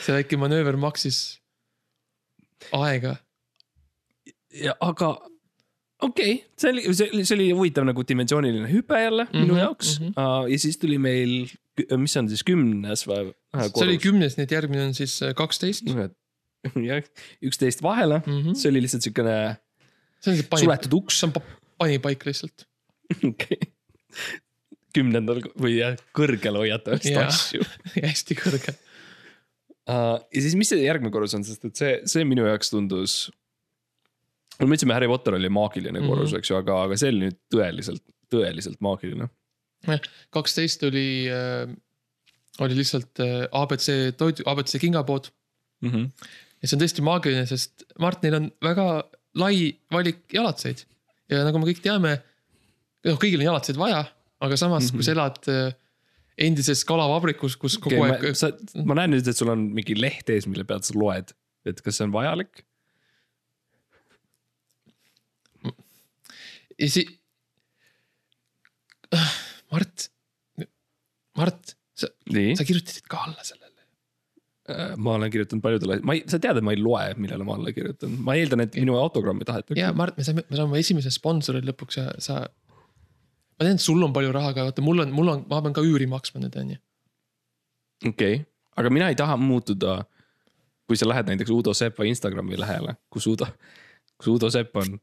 [0.04, 1.40] see väike manööver maksis
[2.76, 3.16] aega
[4.54, 5.14] ja aga
[6.02, 9.40] okei okay,, see oli, see oli, see oli huvitav nagu dimensiooniline hüpe jälle mm -hmm,
[9.40, 10.06] minu Mhm, jaoks mm.
[10.06, 10.50] -hmm.
[10.52, 11.48] ja siis tuli meil,
[12.00, 13.32] mis see on siis kümnes või?
[13.56, 15.88] see oli kümnes, nii et järgmine on siis äh, kaksteist.
[16.90, 17.02] jah,
[17.46, 18.58] üksteist vahele mm, -hmm.
[18.60, 19.36] see oli lihtsalt siukene
[20.20, 21.18] see on see pani, suletud uks.
[21.20, 22.66] see on pa- panipaik lihtsalt.
[23.30, 23.58] okei.
[24.96, 26.60] kümnendal või jah, kõrgel
[27.14, 27.26] Jaa.
[27.28, 27.64] asju.
[28.04, 28.76] hästi kõrge.
[29.90, 33.18] ja siis, mis see järgmine korrus on, sest et see, see minu jaoks tundus.
[34.58, 37.38] no me ütlesime, Harry Potter oli maagiline korrus, eks ju, aga, aga see oli nüüd
[37.54, 39.30] tõeliselt, tõeliselt maagiline.
[40.30, 41.70] Kaksteist oli äh,,
[42.60, 43.86] oli lihtsalt äh, abc
[44.18, 45.32] toidu, abc kingapood
[45.80, 46.26] Mm -hmm.
[46.60, 48.86] ja see on tõesti maagiline, sest Martinil on väga
[49.40, 50.82] lai valik jalatseid
[51.30, 52.16] ja nagu me kõik teame,
[53.06, 54.02] noh, kõigil on jalatseid vaja,
[54.40, 54.98] aga samas mm, -hmm.
[54.98, 55.72] kui sa elad äh,
[56.38, 60.48] endises kalavabrikus, kus kogu okay, aeg ma näen nüüd, et sul on mingi leht ees,
[60.50, 61.32] mille pealt sa loed,
[61.64, 62.64] et kas see on vajalik?
[66.80, 67.08] ja si-.
[69.70, 70.08] Mart,
[71.38, 73.68] Mart, sa, sa, kirjutasid ka alla sellele.
[75.02, 77.72] ma olen kirjutanud paljudele, ma ei, sa tead, et ma ei loe, millele ma alla
[77.74, 79.78] kirjutan, ma eeldan, et minu autogrammi tahetakse.
[79.80, 82.44] ja Mart, me saime, me saame esimese sponsori lõpuks ja sa.
[82.44, 85.74] ma tean, et sul on palju raha, aga vaata, mul on, mul on, ma pean
[85.74, 86.80] ka üüri maksma nüüd, on ju.
[88.06, 88.44] okei okay.,
[88.80, 90.00] aga mina ei taha muutuda.
[90.90, 93.46] kui sa lähed näiteks Udo Sepa Instagrami lehele, kus Udo,
[94.18, 94.96] kus Udo Sepp on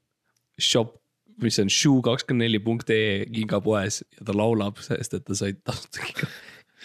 [0.60, 0.98] shop,
[1.44, 5.54] mis on shoe kakskümmend neli punkt ee gigapoes ja ta laulab, sest et ta sai
[5.58, 6.30] tasuta giga-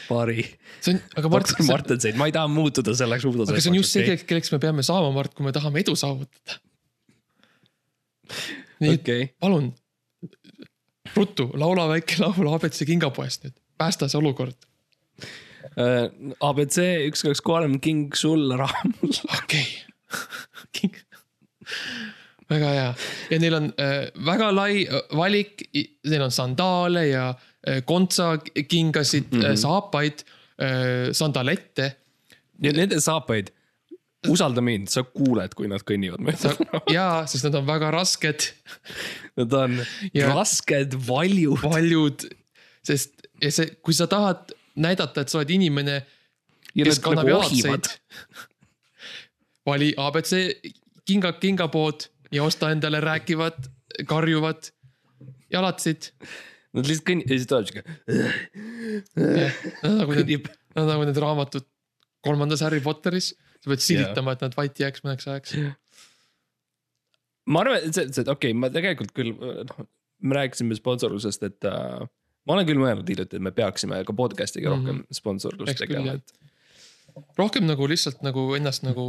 [0.08, 0.44] paari
[0.82, 3.96] see on, aga Mart, doktor Martenseid, ma ei taha muutuda selleks aga see on just
[3.96, 6.58] see, kelleks me peame saama, Mart, kui me tahame edu saavutada.
[8.82, 9.70] nii okei, palun,
[11.14, 14.68] ruttu, laula väike laul abc kingapoest nüüd, päästa see olukord.
[15.78, 16.09] Äh,
[16.42, 19.14] abc üks, kaks, kolm, king sul, raha mul.
[19.38, 19.66] okei
[20.66, 20.90] okay..
[22.53, 22.90] Väga hea
[23.30, 23.96] ja neil on äh,
[24.26, 25.64] väga lai äh, valik,
[26.09, 29.40] neil on sandaale ja äh, kontsakingasid mm.
[29.42, 29.59] -hmm.
[29.64, 30.24] saapaid
[30.61, 31.96] äh,, sandalette.
[32.62, 33.50] ja nende saapaid,
[34.28, 36.53] usalda mind, sa kuuled, kui nad kõnnivad mööda.
[36.96, 38.53] jaa, sest nad on väga rasked,
[39.36, 39.80] Nad on
[40.14, 41.59] Ja- rasked, valjud.
[41.62, 42.26] paljud,
[42.84, 46.03] sest ja see, kui sa tahad näidata, et sa oled inimene,
[46.74, 47.88] ja kes kannab nagu jalatseid
[49.66, 50.32] vali abc
[51.07, 53.68] kinga, kingapood, ja osta endale rääkivad,
[54.09, 54.70] karjuvad
[55.53, 56.12] jalatsid.
[56.72, 57.83] Nad lihtsalt kõnni-, ja siis ta on siuke.
[59.85, 60.49] nagu need, kõnnib.
[60.78, 61.66] nagu need raamatud
[62.24, 63.35] kolmandas Harry Potteris.
[63.62, 65.53] sa pead silitama, et nad vait jääks mõneks ajaks.
[67.53, 69.85] ma arvan, et see, see, okei okay,, ma tegelikult küll, noh,
[70.22, 72.03] me rääkisime sponsorlusest, et äh,
[72.47, 74.74] ma olen küll mõelnud hiljuti, et me peaksime ka podcast'iga mm.
[74.74, 75.03] -hmm.
[75.03, 79.07] rohkem sponsorlust Eks tegema, et rohkem nagu lihtsalt nagu ennast nagu,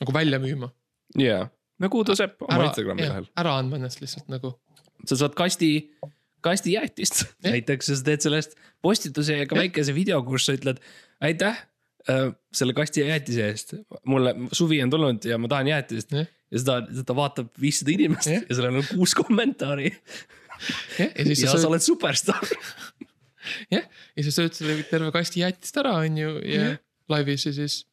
[0.00, 0.70] nagu välja müüma.
[1.18, 1.48] jaa,
[1.82, 3.30] nagu Uudo Sepp oma ära Instagrami, lehel.
[3.38, 4.54] ära andma ennast lihtsalt nagu.
[5.06, 5.70] sa saad kasti,
[6.44, 7.52] kasti jäätist Jah.
[7.52, 10.80] näiteks ja sa teed sellest postituse ja ka väikese video, kus sa ütled
[11.24, 11.60] aitäh
[12.10, 13.76] äh, selle kasti ja jäätise eest.
[14.04, 16.26] mulle suvi on tulnud ja ma tahan jäätist Jah.
[16.50, 18.48] ja seda, seda vaatab viissada inimest Jah.
[18.48, 19.92] ja sellel on kuus kommentaari
[20.98, 22.48] jah, ja siis ja sa sa oled superstaar.
[23.72, 23.84] jah,
[24.16, 26.72] ja sa sööd selle terve kasti jäätist ära, on ju, ja
[27.12, 27.84] laivis ja siis.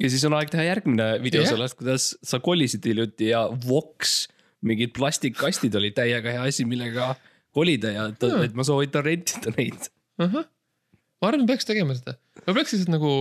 [0.00, 1.52] Ja siis on aeg teha järgmine video Jah.
[1.54, 4.26] sellest, kuidas sa kolisid hiljuti ja Vox,
[4.66, 7.14] mingid plastikkastid olid täiega hea asi, millega
[7.56, 8.42] kolida ja et, Jaa.
[8.44, 9.88] et ma soovitan rentida neid.
[10.20, 10.44] ahah,
[11.22, 12.16] ma arvan, et peaks tegema seda,
[12.46, 13.12] ma peaks lihtsalt nagu.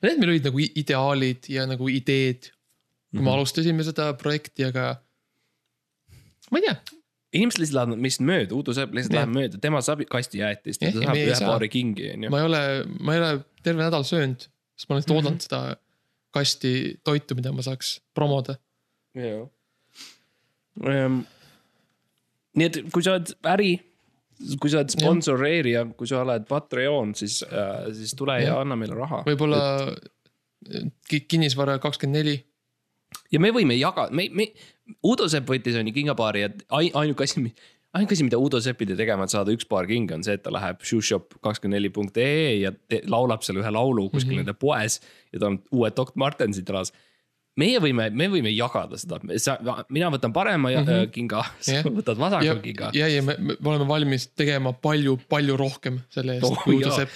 [0.00, 2.50] ma tean, et meil olid nagu ideaalid ja nagu ideed,
[3.12, 3.34] kui me Mhm.
[3.38, 4.96] alustasime seda projekti, aga.
[6.50, 6.76] ma ei tea,
[7.36, 10.92] inimesed lihtsalt lähevad meist mööda, Uudo Sepp lihtsalt läheb mööda, tema saab kasti jäätist ja
[10.94, 12.30] ta saab ühe paari kingi, onju.
[12.32, 12.60] ma ei ole,
[13.00, 13.30] ma ei ole
[13.66, 14.46] terve nädal söönud,
[14.76, 15.60] sest ma olen lihtsalt oodanud seda
[16.36, 16.72] kasti
[17.04, 18.58] toitu, mida ma saaks promoda.
[20.84, 21.20] Ehm,
[22.56, 23.70] nii et kui sa oled äri,
[24.60, 27.38] kui sa oled sponsoreerija, kui sa oled Patreon, siis,
[27.96, 28.60] siis tule ja Jah.
[28.64, 29.22] anna meile raha.
[29.28, 29.62] võib-olla
[31.08, 32.36] ki- kinnisvara kakskümmend neli.
[33.32, 34.50] ja me võime jagada, me, me,
[35.02, 37.40] Uudo Sepp võttis on ju kingapaari ja ai- ainuke asi,
[37.96, 40.44] ainuke asi, mida Uudo Sepp pidi tegema, et saada üks paar kinga, on see, et
[40.44, 42.72] ta läheb shoeshop24.ee ja
[43.12, 44.40] laulab seal ühe laulu kuskil mm.
[44.40, 44.46] -hmm.
[44.46, 45.00] nende poes
[45.32, 46.92] ja tal on uued Doc Martensid jalas.
[47.56, 49.56] meie võime, me võime jagada seda, sa,
[49.88, 50.84] mina võtan parema mm.
[50.84, 51.14] -hmm.
[51.14, 51.88] kinga, sa Jah.
[51.88, 52.90] võtad ja vasaku, kinga.
[52.94, 56.76] ja, ja me, me oleme valmis tegema palju, palju rohkem selle eest Oh, kui.
[56.76, 57.10] Uudo Sepp.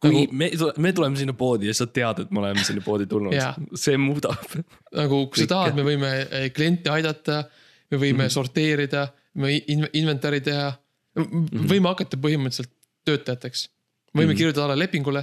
[0.00, 3.06] kui nagu- me, me tuleme sinna poodi ja sa tead, et me oleme sinna poodi
[3.06, 4.58] tulnud Jaa., see muudab.
[4.94, 7.44] nagu kui sa tahad, me võime eh, kliente aidata,
[7.90, 8.26] me võime mm.
[8.26, 8.38] -hmm.
[8.38, 10.72] sorteerida, me in- inventari teha.
[11.16, 12.70] võime hakata põhimõtteliselt
[13.08, 13.68] töötajateks.
[13.68, 14.30] võime mm Mhm.
[14.30, 14.36] -hmm.
[14.38, 15.22] kirjutada alla lepingule,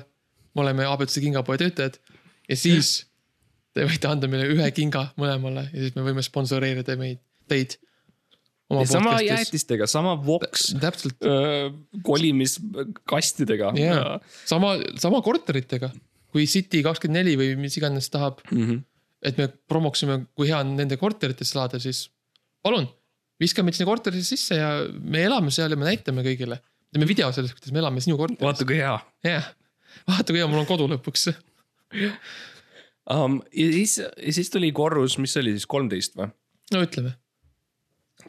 [0.56, 1.98] me oleme abc kingapoe töötajad
[2.50, 3.06] ja siis
[3.74, 7.78] te võite anda meile ühe kinga mõlemale ja siis me võime sponsoreerida meid, teid.
[8.86, 9.20] sama.
[9.22, 11.18] jäätistega, sama Vox täpselt,
[12.04, 14.18] kolimiskastidega jaa,
[14.50, 15.92] sama, sama korteritega,
[16.34, 18.66] kui City kakskümmend neli või mis iganes tahab, mm.
[18.68, 18.82] -hmm.
[19.30, 22.08] et me promoksime, kui hea on nende korterites elada, siis
[22.64, 22.88] palun,
[23.42, 24.70] viska meid sinna korterisse sisse ja
[25.00, 26.60] me elame seal ja me näitame kõigile.
[26.94, 28.44] teeme video sellest, kuidas me elame sinu korteris.
[28.44, 28.94] vaata kui hea
[29.26, 29.50] jah,
[30.10, 31.32] vaata kui hea mul on kodu lõpuks.
[33.14, 33.42] um,.
[33.50, 36.30] ja siis, ja siis tuli korrus, mis see oli siis kolmteist või?
[36.74, 37.16] no ütleme,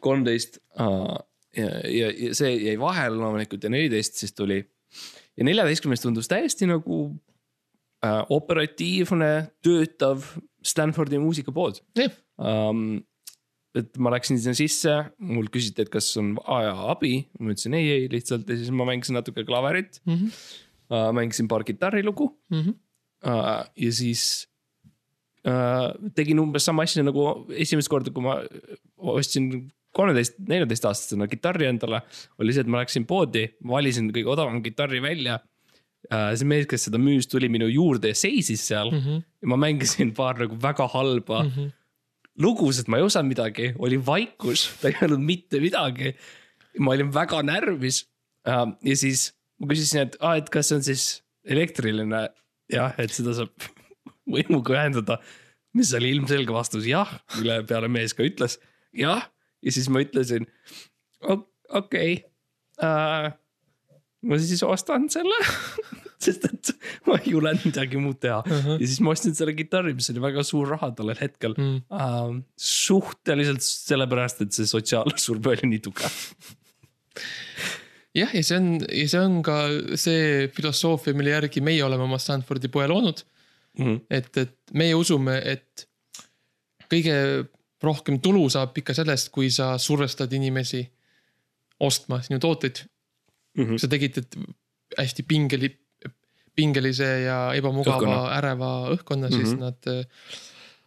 [0.03, 1.15] kolmteist uh,
[1.55, 4.61] ja, ja, ja see jäi vahele loomulikult ja neliteist siis tuli.
[5.37, 9.33] ja neljateistkümnes tundus täiesti nagu uh, operatiivne,
[9.63, 10.25] töötav
[10.65, 11.83] Stanfordi muusikapood
[12.37, 13.03] um,.
[13.75, 17.89] Et ma läksin sinna sisse, mul küsiti, et kas on vaja abi, ma ütlesin ei,
[17.91, 20.33] ei lihtsalt ja siis ma mängisin natuke klaverit Mhm.
[20.89, 21.11] uh,.
[21.11, 24.47] mängisin paar kitarrilugu uh, ja siis
[25.47, 28.39] uh, tegin umbes sama asja nagu esimest korda, kui ma
[29.15, 32.01] ostsin kolmeteist, neljateist aastasena kitarri endale.
[32.39, 35.39] oli see, et ma läksin poodi, valisin kõige odavama kitarri välja
[36.11, 38.99] see mees, kes seda müüs, tuli minu juurde ja seisis seal mm.
[39.01, 39.23] -hmm.
[39.41, 41.71] ja ma mängisin paar nagu väga halba mm -hmm.
[42.41, 46.15] lugu, sest ma ei osanud midagi, oli vaikus, ta ei öelnud mitte midagi.
[46.79, 48.01] ma olin väga närvis
[48.49, 49.29] uh, ja siis
[49.59, 51.05] ma küsisin, et aa, et kas see on siis
[51.47, 52.25] elektriline.
[52.71, 53.69] jah, et seda saab
[54.35, 55.19] võimuga ühendada,
[55.75, 58.59] mis oli ilmselge vastus jah, mille peale mees ka ütles
[58.95, 59.27] jah,
[59.63, 60.47] ja siis ma ütlesin
[61.21, 62.23] "Ok- okei okay,
[62.83, 63.31] uh,.
[64.25, 65.39] ma siis ostan selle
[66.25, 66.71] sest et
[67.07, 68.77] ma ei julenud midagi muud teha uh -huh.
[68.81, 71.81] ja siis ma ostsin selle kitarri, mis oli väga suur raha tollel hetkel Mm.
[71.91, 72.35] uh,.
[72.57, 76.13] suhteliselt sellepärast, et see sotsiaalsurve oli nii tugev.
[78.15, 79.57] jah, ja see on, ja see on ka
[79.99, 83.23] see filosoofia, mille järgi meie oleme oma Stanfordi poe loonud.
[83.79, 83.95] Mhm.
[84.09, 85.87] et, et meie usume, et
[86.87, 87.15] kõige
[87.83, 90.85] rohkem tulu saab ikka sellest, kui sa survestad inimesi
[91.83, 92.85] ostma sinu tooteid
[93.57, 93.75] Mhm.
[93.79, 94.25] sa tekitad
[94.97, 95.69] hästi pingeli,
[96.55, 99.59] pingelise ja ebamugava äreva õhkkonna, siis Mhm.
[99.59, 100.03] nad äh,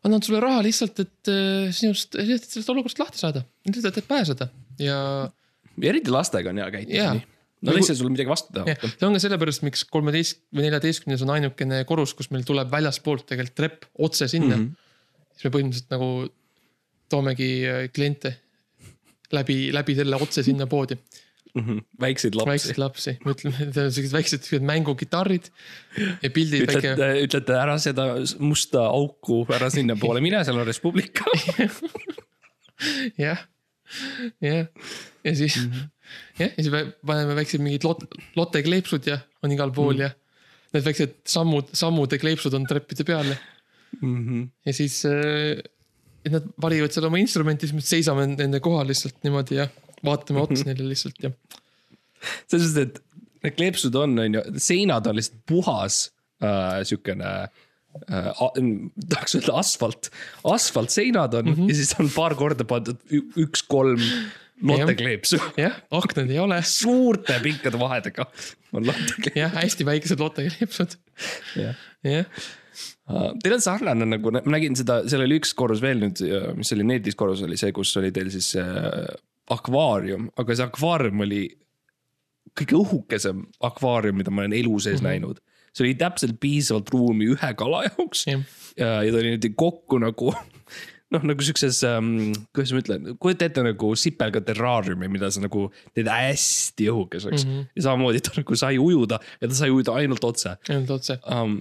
[0.04, 4.48] annavad sulle raha lihtsalt, et äh, sinust, sellest olukorrast lahti saada, lihtsalt, et pääseda
[4.78, 4.98] ja
[5.82, 7.14] eriti lastega on hea käituda Jaa.
[7.18, 7.26] nii.
[7.58, 10.44] Nad Nagu- ei saa sulle midagi vastu teha jah, see on ka sellepärast, miks kolmeteist
[10.54, 14.68] või neljateistkümnes on ainukene korrus, kus meil tuleb väljaspoolt tegelikult trepp otse sinna mm.
[14.68, 15.32] -hmm.
[15.34, 16.10] siis me põhimõtteliselt nagu
[17.10, 18.36] toomegi äh, kliente
[19.34, 20.96] läbi, läbi selle otse sinna poodi.
[21.60, 21.78] Mhm.
[22.00, 22.50] väikseid lapsi.
[22.50, 25.50] väikseid lapsi, need on siuksed väiksed mängukitarrid
[26.22, 26.94] ja pildid väike.
[26.94, 31.24] ütlete, ütlete ära seda musta auku ära sinnapoole, mine, seal on Res Publica.
[33.18, 33.38] jah,
[34.44, 34.66] jah,
[35.24, 35.88] ja siis Mhm.
[36.38, 38.06] jah, ja siis me paneme väiksed mingid lot-,
[38.38, 40.02] lotte kleepsud ja on igal pool Mhm.
[40.06, 40.10] ja
[40.74, 43.36] need väiksed sammud, sammude kleepsud on treppide peal ja,
[44.02, 44.42] Mhm.
[44.66, 45.58] ja siis äh,.
[46.24, 49.68] et nad valivad seal oma instrumenti, siis me seisame nende kohal lihtsalt niimoodi ja
[50.04, 50.52] vaatame Mhm.
[50.52, 51.30] otsa neile lihtsalt ja.
[52.50, 53.02] Selles suhtes, et
[53.44, 56.02] need kleepsud on, on ju, seinad on lihtsalt puhas
[56.42, 58.28] äh, siukene äh,,
[59.08, 60.10] tahaks öelda asfalt,
[60.44, 61.72] asfaltseinad on mm -hmm.
[61.72, 64.02] ja siis on paar korda pandud ü- üks-kolm
[64.62, 65.40] lottekleepsu.
[65.56, 68.26] jah, aknad ei ole, suurte pikkade vahedega
[68.72, 69.36] on lottekleepsud.
[69.40, 70.98] jah, hästi väikesed lotte kleepsud,
[71.56, 71.76] jah.
[72.06, 72.26] jah.
[73.42, 76.20] Teil on sarnane nagu, ma nägin seda, seal oli üks korrus veel nüüd,
[76.58, 79.06] mis oli neetis korrus oli see, kus oli teil siis äh,
[79.54, 81.46] akvaarium, aga see akvaarium oli
[82.58, 85.10] kõige õhukesem akvaarium, mida ma olen elu sees mm -hmm.
[85.10, 85.40] näinud.
[85.72, 88.40] see oli täpselt piisavalt ruumi ühe kala jaoks jah,
[88.76, 90.32] ja, ja ta oli niimoodi kokku nagu
[91.14, 95.68] noh, nagu siukses ähm,, kuidas ma ütlen, kujuta ette nagu sipelga terraariumi, mida sa nagu
[95.96, 97.50] teed hästi õhukeseks mm.
[97.50, 97.66] -hmm.
[97.76, 101.60] ja samamoodi ta nagu sai ujuda ja ta sai ujuda ainult otse ainult otse um,.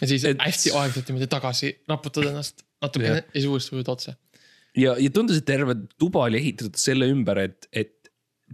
[0.00, 3.24] ja siis Et- hästi aeglaselt niimoodi tagasi raputad ennast natukene Jah.
[3.24, 4.14] ja siis uuesti ujud otse.
[4.76, 8.01] ja, ja tundus, et terve tuba oli ehitatud selle ümber, et, et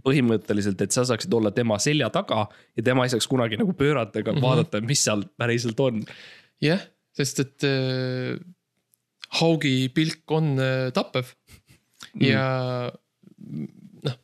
[0.05, 2.45] põhimõtteliselt, et sa saaksid olla tema selja taga
[2.77, 4.47] ja tema ei saaks kunagi nagu pöörata ega mm -hmm.
[4.47, 6.05] vaadata, mis seal päriselt on.
[6.61, 6.81] jah,
[7.15, 8.39] sest et äh,
[9.41, 11.33] haugi pilk on äh, tappev
[12.13, 12.25] mm.
[12.25, 12.45] ja
[14.05, 14.15] noh,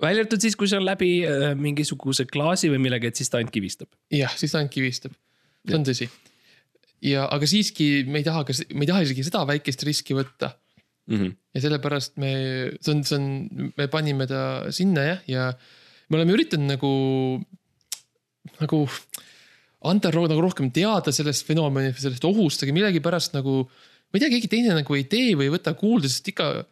[0.00, 3.40] välja arvatud siis, kui see on läbi äh, mingisuguse klaasi või millegi, et siis ta
[3.40, 3.88] ainult kivistab.
[4.12, 5.14] jah, siis ta ainult kivistab,
[5.68, 6.10] see on tõsi.
[7.02, 10.54] ja, aga siiski me ei taha ka, me ei taha isegi seda väikest riski võtta
[11.10, 11.36] Mm -hmm.
[11.54, 12.32] ja sellepärast me,
[12.80, 15.48] see on, see on, me panime ta sinna jah, ja
[16.08, 16.92] me oleme üritanud nagu,
[18.60, 18.78] nagu
[19.90, 23.64] anda nagu rohkem teada sellest fenomenist, sellest ohust, aga millegipärast nagu.
[24.10, 26.64] ma ei tea, keegi teine nagu ei tee või ei võta kuulda, sest ikka,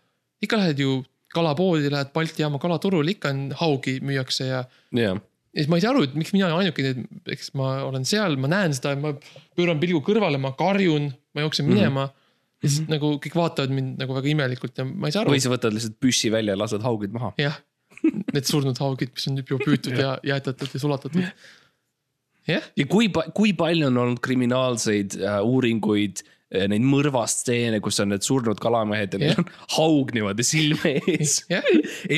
[0.43, 4.65] ikka lähed ju kalapoodi, lähed Balti jaama kalaturul, ikka on haugi müüakse ja.
[4.97, 5.21] jah,
[5.55, 8.51] ja siis ma ei saa aru, et miks mina ainukene, eks ma olen seal, ma
[8.51, 9.15] näen seda, ma
[9.59, 12.11] pööran pilgu kõrvale, ma karjun, ma jooksen minema mm.
[12.11, 12.28] -hmm.
[12.63, 15.43] Ja siis nagu kõik vaatavad mind nagu väga imelikult ja ma ei saa aru või.
[15.43, 17.33] sa võtad lihtsalt püssi välja ja lased haugid maha.
[17.41, 17.61] jah,
[18.05, 21.23] need surnud haugid, mis on juba püütud ja jäätatud ja sulatatud.
[22.49, 28.11] jah, ja kui, kui palju on olnud kriminaalseid äh, uuringuid äh, neid mõrvastseene, kus on
[28.15, 29.43] need surnud kalamehed ja neil Jah.
[29.45, 31.37] on haug niimoodi silme ees.
[31.53, 31.69] jah,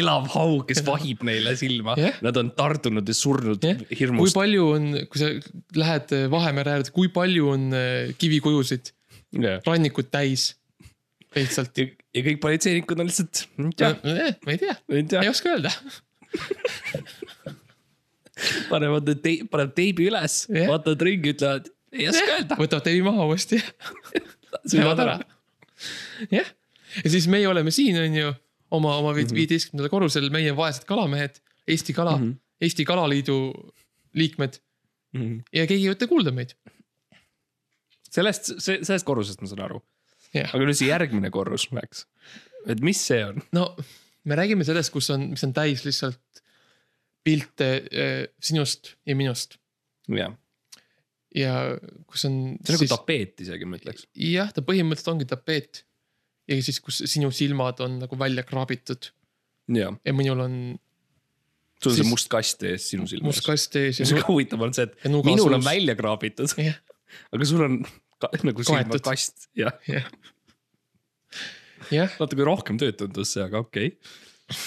[0.01, 2.17] elav haug, kes vahib neile silma Jah.
[2.25, 4.39] Nad on tartunud ja surnud kui hirmust.
[4.39, 5.35] palju on, kui sa
[5.77, 8.95] lähed äh, Vahemere äärde, kui palju on äh, kivikujusid,
[9.33, 10.55] ja rannikud täis
[11.37, 11.77] lihtsalt.
[11.79, 13.45] ja kõik politseinikud on lihtsalt,
[13.79, 15.71] jah, ma ei tea, ei tea ei, oska öelda.
[18.71, 20.71] panevad need tei-, panevad teibi üles Jah.
[20.71, 22.59] vaatavad ringi, ütlevad, ei oska öelda.
[22.61, 23.61] võtavad teibi maha uuesti
[24.65, 25.17] sõidavad ära.
[26.33, 26.49] jah,
[27.05, 28.33] ja siis meie oleme siin, on ju,
[28.71, 29.35] oma, oma Mhm.
[29.37, 32.25] viieteistkümnendal korrusel, meie vaesed kalamehed, Eesti kala mm.
[32.31, 32.39] -hmm.
[32.61, 33.37] Eesti Kalaliidu
[34.15, 34.57] liikmed
[35.53, 36.55] ja keegi ei võta kuulda meid.
[38.13, 39.81] sellest, see, sellest korrusest ma saan aru.
[40.37, 42.07] jah, aga nüüd see järgmine korrus, Max,
[42.67, 43.43] et mis see on?
[43.57, 43.71] no
[44.29, 46.43] me räägime sellest, kus on, mis on täis lihtsalt
[47.27, 49.59] pilte äh, sinust ja minust
[50.11, 50.35] jah,
[51.37, 51.55] ja
[52.11, 52.41] kus on.
[52.65, 54.07] see on nagu tapeet isegi, ma ütleks.
[54.17, 55.85] jah, ta põhimõtteliselt ongi tapeet.
[56.51, 59.13] ja siis, kus sinu silmad on nagu välja kraabitud
[59.71, 60.55] ja minul on
[61.81, 63.47] sul on see Siis- must kast ees sinu silme must ees.
[63.47, 66.77] kast ees mis kõige huvitavam on see, et minul on välja kraabitud, jah,
[67.35, 67.79] aga sul on
[68.21, 69.47] ka, nagu Kaetud.
[69.59, 70.11] ja jah.
[71.91, 74.59] jah, natuke rohkem tööd tundus see, aga okei okay..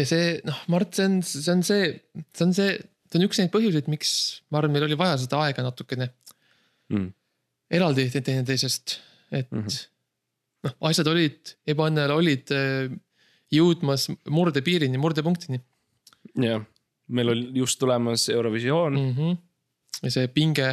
[0.00, 1.94] ja see noh, Mart, see on, see on see,
[2.34, 2.76] see on see,
[3.10, 4.14] see on üks neid põhjuseid, miks
[4.50, 6.10] ma arvan, meil oli vaja seda aega natukene
[6.92, 7.08] Mm.
[7.72, 8.98] eraldi te- teineteisest,
[9.32, 9.62] et mm.
[9.64, 9.86] -hmm.
[10.66, 12.92] noh, asjad olid, ebaõnnel olid äh,
[13.54, 15.62] jõudmas murdepiirini, murdepunktini
[16.44, 16.60] jah,
[17.08, 19.14] meil oli just tulemas Eurovisioon mm.
[19.16, 19.38] -hmm.
[20.02, 20.70] See pinge,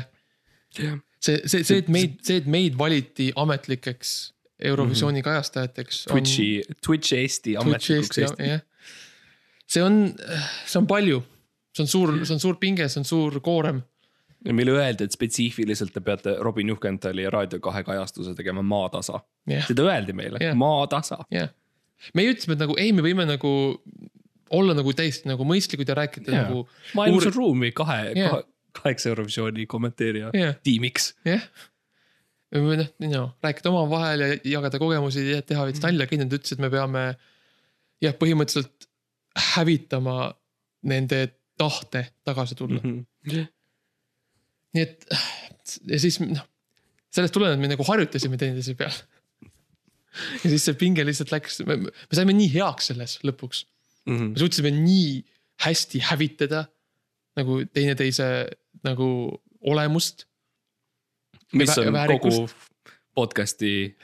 [0.77, 5.23] jah, see, see, see, et meid, see, et meid valiti ametlikeks Eurovisiooni mm -hmm.
[5.23, 6.05] kajastajateks.
[6.11, 8.43] Twitchi, Twitch Eesti ametlikuks Eesti.
[8.43, 8.61] jah.
[9.67, 10.13] see on,
[10.65, 11.23] see on palju,
[11.73, 13.81] see on suur, see on suur pinge, see on suur koorem
[14.45, 19.19] ja meile öeldi, et spetsiifiliselt te peate Robin Juhkentali ja Raadio kahe kajastuse tegema maatasa.
[19.49, 20.55] jah, seda öeldi meile Jah.
[20.57, 21.23] maatasa.
[21.31, 21.49] jah.
[22.17, 23.51] meie ütlesime, et nagu ei, me võime nagu
[24.51, 26.47] olla nagu täiesti nagu mõistlikud ja rääkida Jaa.
[26.47, 26.65] nagu
[26.97, 28.41] maailmas on ruumi kahe Jah.
[28.71, 31.13] kahe, kaheksa Eurovisiooni kommenteerija jah, tiimiks.
[31.27, 31.43] jah.
[32.55, 36.57] või noh, no rääkida omavahel ja jagada kogemusi ja teha veits nalja, kõik nad ütlesid,
[36.59, 37.03] et me peame
[38.03, 38.87] jah, põhimõtteliselt
[39.53, 40.33] hävitama
[40.91, 41.21] nende
[41.61, 43.05] tahte tagasi tulla mm.
[43.27, 43.45] Mhm.
[44.75, 45.05] nii et
[45.87, 46.43] ja siis noh,
[47.13, 48.95] sellest tulenevalt me nagu harjutasime teineteise peal.
[50.41, 53.65] ja siis see pinge lihtsalt läks, me, me saime nii heaks selles lõpuks,
[54.09, 54.31] Mhm.
[54.33, 55.21] me suutsime nii
[55.61, 56.63] hästi hävitada
[57.37, 58.25] nagu teineteise
[58.83, 60.25] nagu olemust.
[61.53, 62.37] mis on väärikust.
[62.37, 62.49] kogu
[63.15, 63.95] podcast'i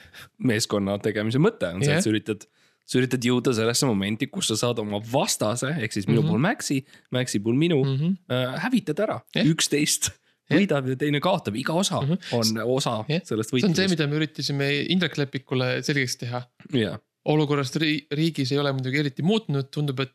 [0.43, 1.97] meeskonna tegemise mõte on see, Jah.
[1.97, 2.45] et sa üritad,
[2.87, 6.29] sa üritad jõuda sellesse momenti, kus sa saad oma vastase, ehk siis minu Mhm.
[6.29, 8.17] pool Maxi, Maxi pool minu Mm -hmm.
[8.29, 9.45] äh, hävitada ära Jah.
[9.47, 10.11] üksteist
[10.51, 12.17] võidab ja teine kaotab, iga osa Mhm.
[12.33, 13.21] on osa Jah.
[13.23, 13.89] sellest see on see, võitlusest.
[13.89, 16.43] mida me üritasime Indrek Lepikule selgeks teha.
[16.73, 20.11] jah, olukorrast ri- riigis ei ole muidugi eriti muutunud, tundub, et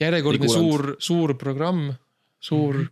[0.00, 1.94] järjekordne suur, suur programm,
[2.40, 2.88] suur mm -hmm.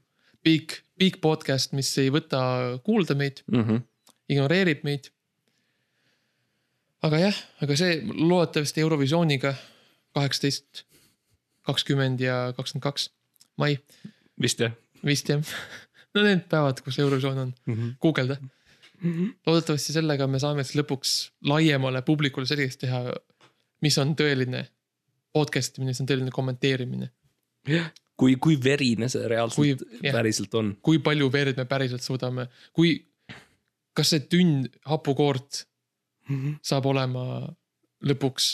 [0.46, 2.40] big, big podcast, mis ei võta
[2.86, 3.82] kuulda meid, Mhm.
[4.30, 5.10] ignoreerib meid.
[7.06, 9.52] aga jah, aga see loodetavasti Eurovisiooniga
[10.16, 10.84] kaheksateist,
[11.68, 13.10] kakskümmend ja kakskümmend kaks
[13.60, 13.76] mai
[14.40, 14.72] vist jah
[15.04, 15.42] vist jah.
[16.14, 17.92] no need päevad, kus Eurovisioon on, mm -hmm.
[18.02, 18.36] guugelda.
[19.46, 21.12] loodetavasti sellega me saame siis lõpuks
[21.44, 23.12] laiemale publikule selgeks teha,
[23.82, 24.66] mis on tõeline
[25.32, 27.10] podcast imine, mis on tõeline kommenteerimine.
[28.16, 30.74] kui, kui verine see reaalselt Kui- päriselt on.
[30.82, 32.94] kui palju verd me päriselt suudame, kui,
[33.96, 35.64] kas see tünn hapukoort
[36.66, 37.24] saab olema
[38.06, 38.46] lõpuks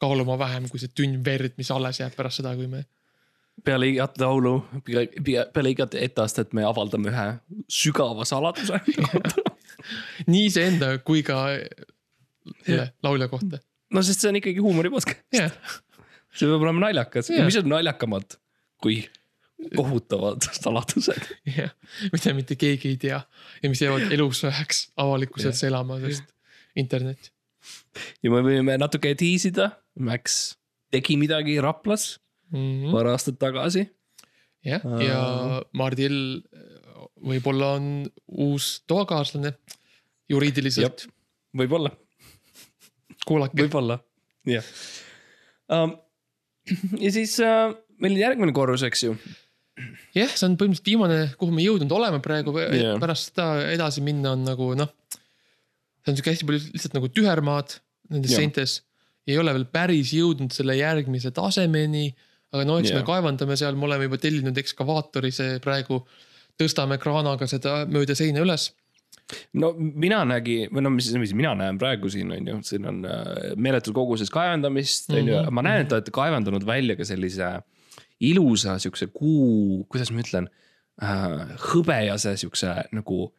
[0.00, 2.84] kaaluma vähem kui see tünn verd, mis alles jääb pärast seda, kui me.
[3.64, 4.54] peale igat laulu,
[5.52, 7.26] peale igat etteastet me avaldame ühe
[7.68, 8.80] sügava saladuse.
[10.32, 11.42] nii iseenda kui ka
[12.64, 13.60] selle laulja kohta.
[13.92, 15.52] no sest see on ikkagi huumori podcast, jah,
[16.32, 18.36] see peab olema naljakas ja mis on naljakamad
[18.82, 19.02] kui
[19.76, 21.26] kohutavad saladused.
[21.56, 21.72] jah,
[22.12, 23.20] mida mitte keegi ei tea
[23.62, 26.32] ja mis jäävad eluks ajaks avalikkuses elama, sest
[26.80, 27.30] internet.
[28.24, 29.70] ja me võime natuke tiisida,
[30.00, 30.54] Max
[30.90, 32.14] tegi midagi Raplas
[32.50, 32.90] Mhm.
[32.90, 33.84] paar aastat tagasi.
[34.66, 35.18] jah, ja
[35.72, 36.42] Mardil
[37.22, 37.84] võib-olla on
[38.26, 39.54] uus toakaaslane
[40.28, 41.06] juriidiliselt,
[41.56, 41.92] võib-olla,
[43.26, 43.62] kuulake.
[43.62, 44.00] võib-olla,
[44.48, 44.64] jah
[45.70, 45.94] um,.
[46.98, 49.16] ja siis uh, meil on järgmine korrus, eks ju.
[50.16, 52.98] jah, see on põhimõtteliselt viimane, kuhu me jõudnud oleme praegu Jah.
[53.00, 54.90] pärast seda edasi minna on nagu noh.
[56.04, 57.78] see on sihuke hästi palju lihtsalt nagu tühermaad
[58.10, 58.42] nendes Jah.
[58.42, 58.80] seintes.
[59.30, 62.10] ei ole veel päris jõudnud selle järgmise tasemeni.
[62.52, 63.00] aga no eks Jah.
[63.00, 66.02] me kaevandame seal, me oleme juba tellinud ekskavaatori, see praegu
[66.60, 68.72] tõstame kraanaga seda mööda seina üles.
[69.54, 73.04] no mina nägi või no mis, mis mina näen praegu siin on ju, siin on
[73.06, 77.06] äh, meeletud koguses kaevandamist on ju, Mhm, ma näen, et te olete kaevandanud välja ka
[77.06, 77.52] sellise
[78.20, 80.48] ilusa siukse kuu, kuidas ma ütlen
[81.02, 83.30] äh,, hõbejase siukse nagu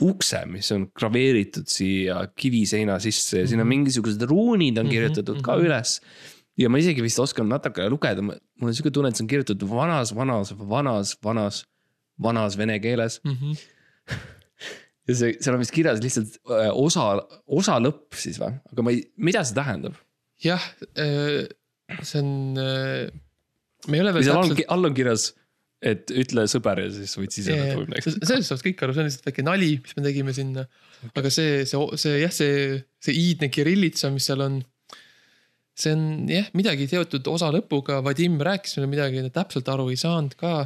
[0.00, 5.40] ukse, mis on graveeritud siia kiviseina sisse ja siin on mingisugused ruunid on Mhm, kirjutatud
[5.42, 5.66] ka mhm.
[5.66, 5.96] üles.
[6.58, 9.68] ja ma isegi vist oskan natuke lugeda, mul on siuke tunne, et see on kirjutatud
[9.70, 11.64] vanas, vanas, vanas, vanas,
[12.18, 13.52] vanas vene keeles Mhm.
[15.08, 17.08] ja see, seal on vist kirjas lihtsalt äh, osa,
[17.46, 19.98] osa lõpp siis või, aga ma ei, mida see tähendab?
[20.42, 20.62] jah,
[22.02, 22.30] see on,
[23.86, 25.28] me ei ole veel täpselt,, all on kirjas,
[25.78, 28.14] et ütle sõber ja siis võid siseneda või midagi.
[28.16, 30.64] sellest saavad kõik aru, see on lihtsalt väike nali, mis me tegime sinna.
[31.14, 34.58] aga see, see, see jah, see, see iidne kirillitsa, mis seal on.
[35.78, 36.02] see on
[36.32, 40.56] jah, midagi seotud osa lõpuga, Vadim rääkis meile midagi, täpselt aru ei saanud ka.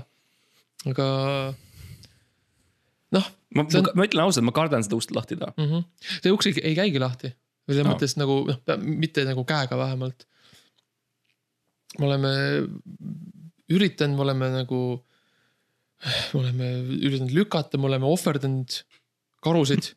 [0.88, 1.06] aga
[3.12, 5.52] noh ma, on- ma ütlen ausalt, ma kardan seda ust lahti teha.
[5.56, 5.84] mm, -hmm.
[6.24, 7.32] see uks ei, ei käigi lahti.
[7.68, 7.92] selles Aa.
[7.92, 10.26] mõttes nagu noh, mitte nagu käega vähemalt.
[11.98, 12.32] Me oleme
[13.72, 14.80] üritanud, me oleme nagu,
[16.32, 16.70] me oleme
[17.00, 18.78] üritanud lükata, me oleme ohverdanud
[19.44, 19.92] karusid,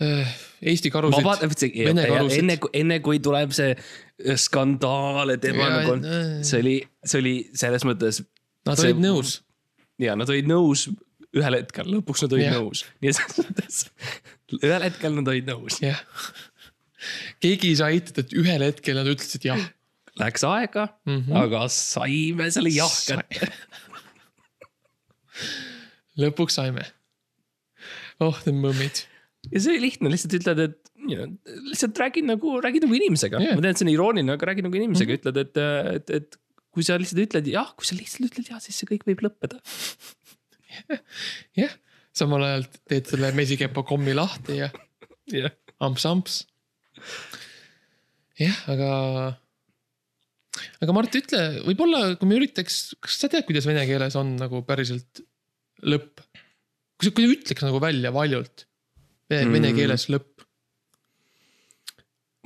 [0.00, 1.24] Eesti ma karusid.
[1.26, 2.38] vaatan, Vene karusid.
[2.40, 6.06] enne, enne kui tuleb see äh, skandaal, et ema nagu on,
[6.46, 8.22] see oli, see oli selles mõttes
[8.68, 9.34] Nad see- olid nõus,
[10.00, 10.86] ja nad olid nõus
[11.36, 12.56] ühel hetkel, lõpuks nad olid Jah.
[12.58, 13.82] nõus, nii et selles mõttes
[14.62, 15.76] ühel hetkel nad olid nõus.
[15.84, 16.00] jah.
[17.44, 19.60] keegi ei saa eitada, et ühel hetkel nad ütlesid jah
[20.20, 21.12] Läks aega mm.
[21.12, 21.38] mm, -hmm.
[21.44, 23.50] aga saime selle jah kätte.
[26.20, 26.84] lõpuks saime.
[28.20, 29.04] oh, need mõmmid.
[29.48, 33.40] ja see oli lihtne, lihtsalt ütled, et you know, lihtsalt räägid nagu, räägid nagu inimesega
[33.40, 33.56] yeah..
[33.56, 35.32] ma tean, et see on irooniline, aga räägid nagu inimesega mm, -hmm.
[35.32, 35.60] ütled, et,
[35.96, 36.40] et, et
[36.74, 39.60] kui sa lihtsalt ütled jah, kui sa lihtsalt ütled jah, siis see kõik võib lõppeda.
[41.60, 41.74] jah,
[42.16, 44.70] samal ajal teed selle mesikepa kommi lahti ja
[45.40, 46.44] jah, amps-amps.
[48.40, 48.90] jah, aga,
[50.82, 54.62] aga Mart, ütle, võib-olla kui me üritaks, kas sa tead, kuidas vene keeles on nagu
[54.68, 55.22] päriselt
[55.82, 56.20] lõpp?
[57.00, 58.66] kui sa, kui sa ütleks nagu välja valjult
[59.30, 59.52] vene, Mm.
[59.56, 60.44] vene keeles lõpp,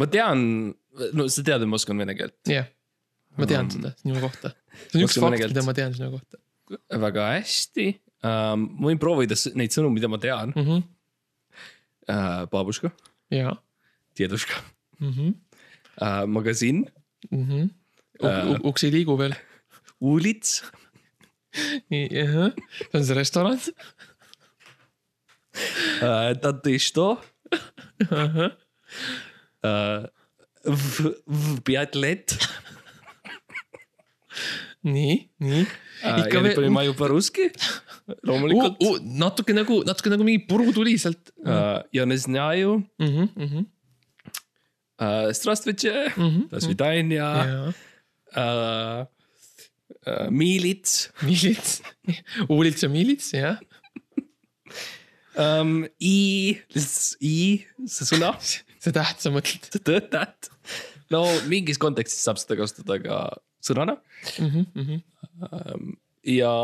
[0.01, 0.41] ma tean,
[1.17, 2.71] no sa tead, et ma oskan vene keelt jah yeah..
[3.39, 3.75] ma tean Mm.
[3.77, 4.55] seda sinu kohta.
[4.91, 6.41] see on üks fakt, mida ma tean sinu kohta
[7.07, 7.87] väga hästi
[8.25, 8.69] um,.
[8.79, 10.67] ma võin proovida neid sõnu, mida ma tean mm.
[10.67, 10.83] -hmm.
[12.11, 12.45] uh,.
[12.53, 12.93] Babuška,
[13.35, 13.57] ja
[14.15, 14.61] Djeduška
[15.01, 15.11] mm.
[15.11, 15.33] -hmm.
[16.01, 16.85] uh,, magasin,
[17.33, 17.69] Mm -hmm.
[18.23, 18.59] Äh.
[18.63, 19.35] uks ei liigu veel.
[20.01, 20.63] Ulits.
[21.89, 22.53] see
[22.93, 23.59] on see restoran.
[26.03, 27.19] Äh, Tante Isto.
[29.65, 30.05] Äh,
[31.65, 32.37] biatlet.
[34.85, 35.65] nii, nii.
[36.05, 36.57] ikka veel.
[36.59, 37.47] panime juba russki
[38.29, 38.91] loomulikult uh,.
[38.91, 41.81] Uh, natuke nagu, natuke nagu mingi puru tuli sealt uh,.
[41.95, 43.07] ja ne znaju mm.
[43.07, 43.65] -hmm, mm -hmm.
[45.01, 47.49] uh, Strastvõtše mm, -hmm, Dasvidanja mhm.
[47.49, 47.69] mm.
[47.69, 47.73] -hmm.
[48.39, 49.11] ja, uh,.
[50.05, 51.79] Uh, Miilits miilits,
[52.49, 52.85] uulits
[53.33, 53.55] ja
[55.37, 55.85] um,.
[56.01, 56.61] I,
[57.21, 57.37] I,
[57.89, 58.35] see sõna
[58.85, 60.51] see täht sa mõtled see töötajad.
[61.15, 63.21] no mingis kontekstis saab seda kasutada ka
[63.65, 64.49] sõnana mm.
[64.49, 65.01] -hmm, mm -hmm.
[65.49, 65.95] ähm,
[66.29, 66.55] ja.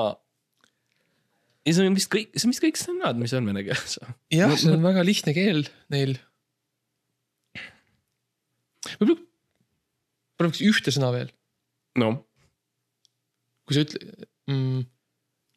[1.64, 3.99] ja see on vist kõik, see on vist kõik sõnad, mis on vene keeles.
[4.33, 6.18] jah, see on väga lihtne keel neil.
[8.99, 9.21] võib-olla,
[10.41, 11.33] prooviks ühte sõna veel,
[12.01, 12.20] noh ,
[13.66, 14.86] kui sa ütled mm, .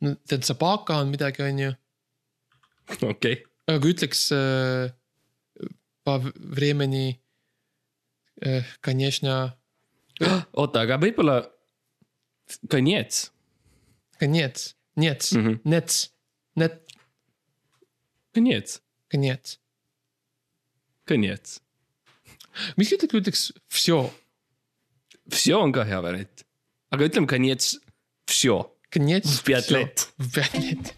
[0.04, 1.72] no tead , sabaka on midagi , on ju ,
[2.96, 4.92] okei okay. , aga kui ütleks äh, .
[6.04, 7.20] по времени
[8.40, 9.58] äh, , конечно ,
[10.54, 11.42] oota , aga võib-olla
[12.70, 13.28] ka niets
[14.18, 15.60] конец , нет mm , -hmm.
[15.64, 16.12] нет ,
[16.56, 16.82] нет ,
[18.34, 19.58] ka niets , конец .
[21.04, 21.60] ka niets .
[22.76, 24.10] miks sa ütled , kui ütleks все ,
[25.28, 26.44] Vsjo on ka hea variant ,
[26.94, 27.76] aga ütleme ka niets ,
[28.30, 28.58] vsjo ,
[28.90, 30.08] конец , пять лет .
[30.34, 30.94] пять лет .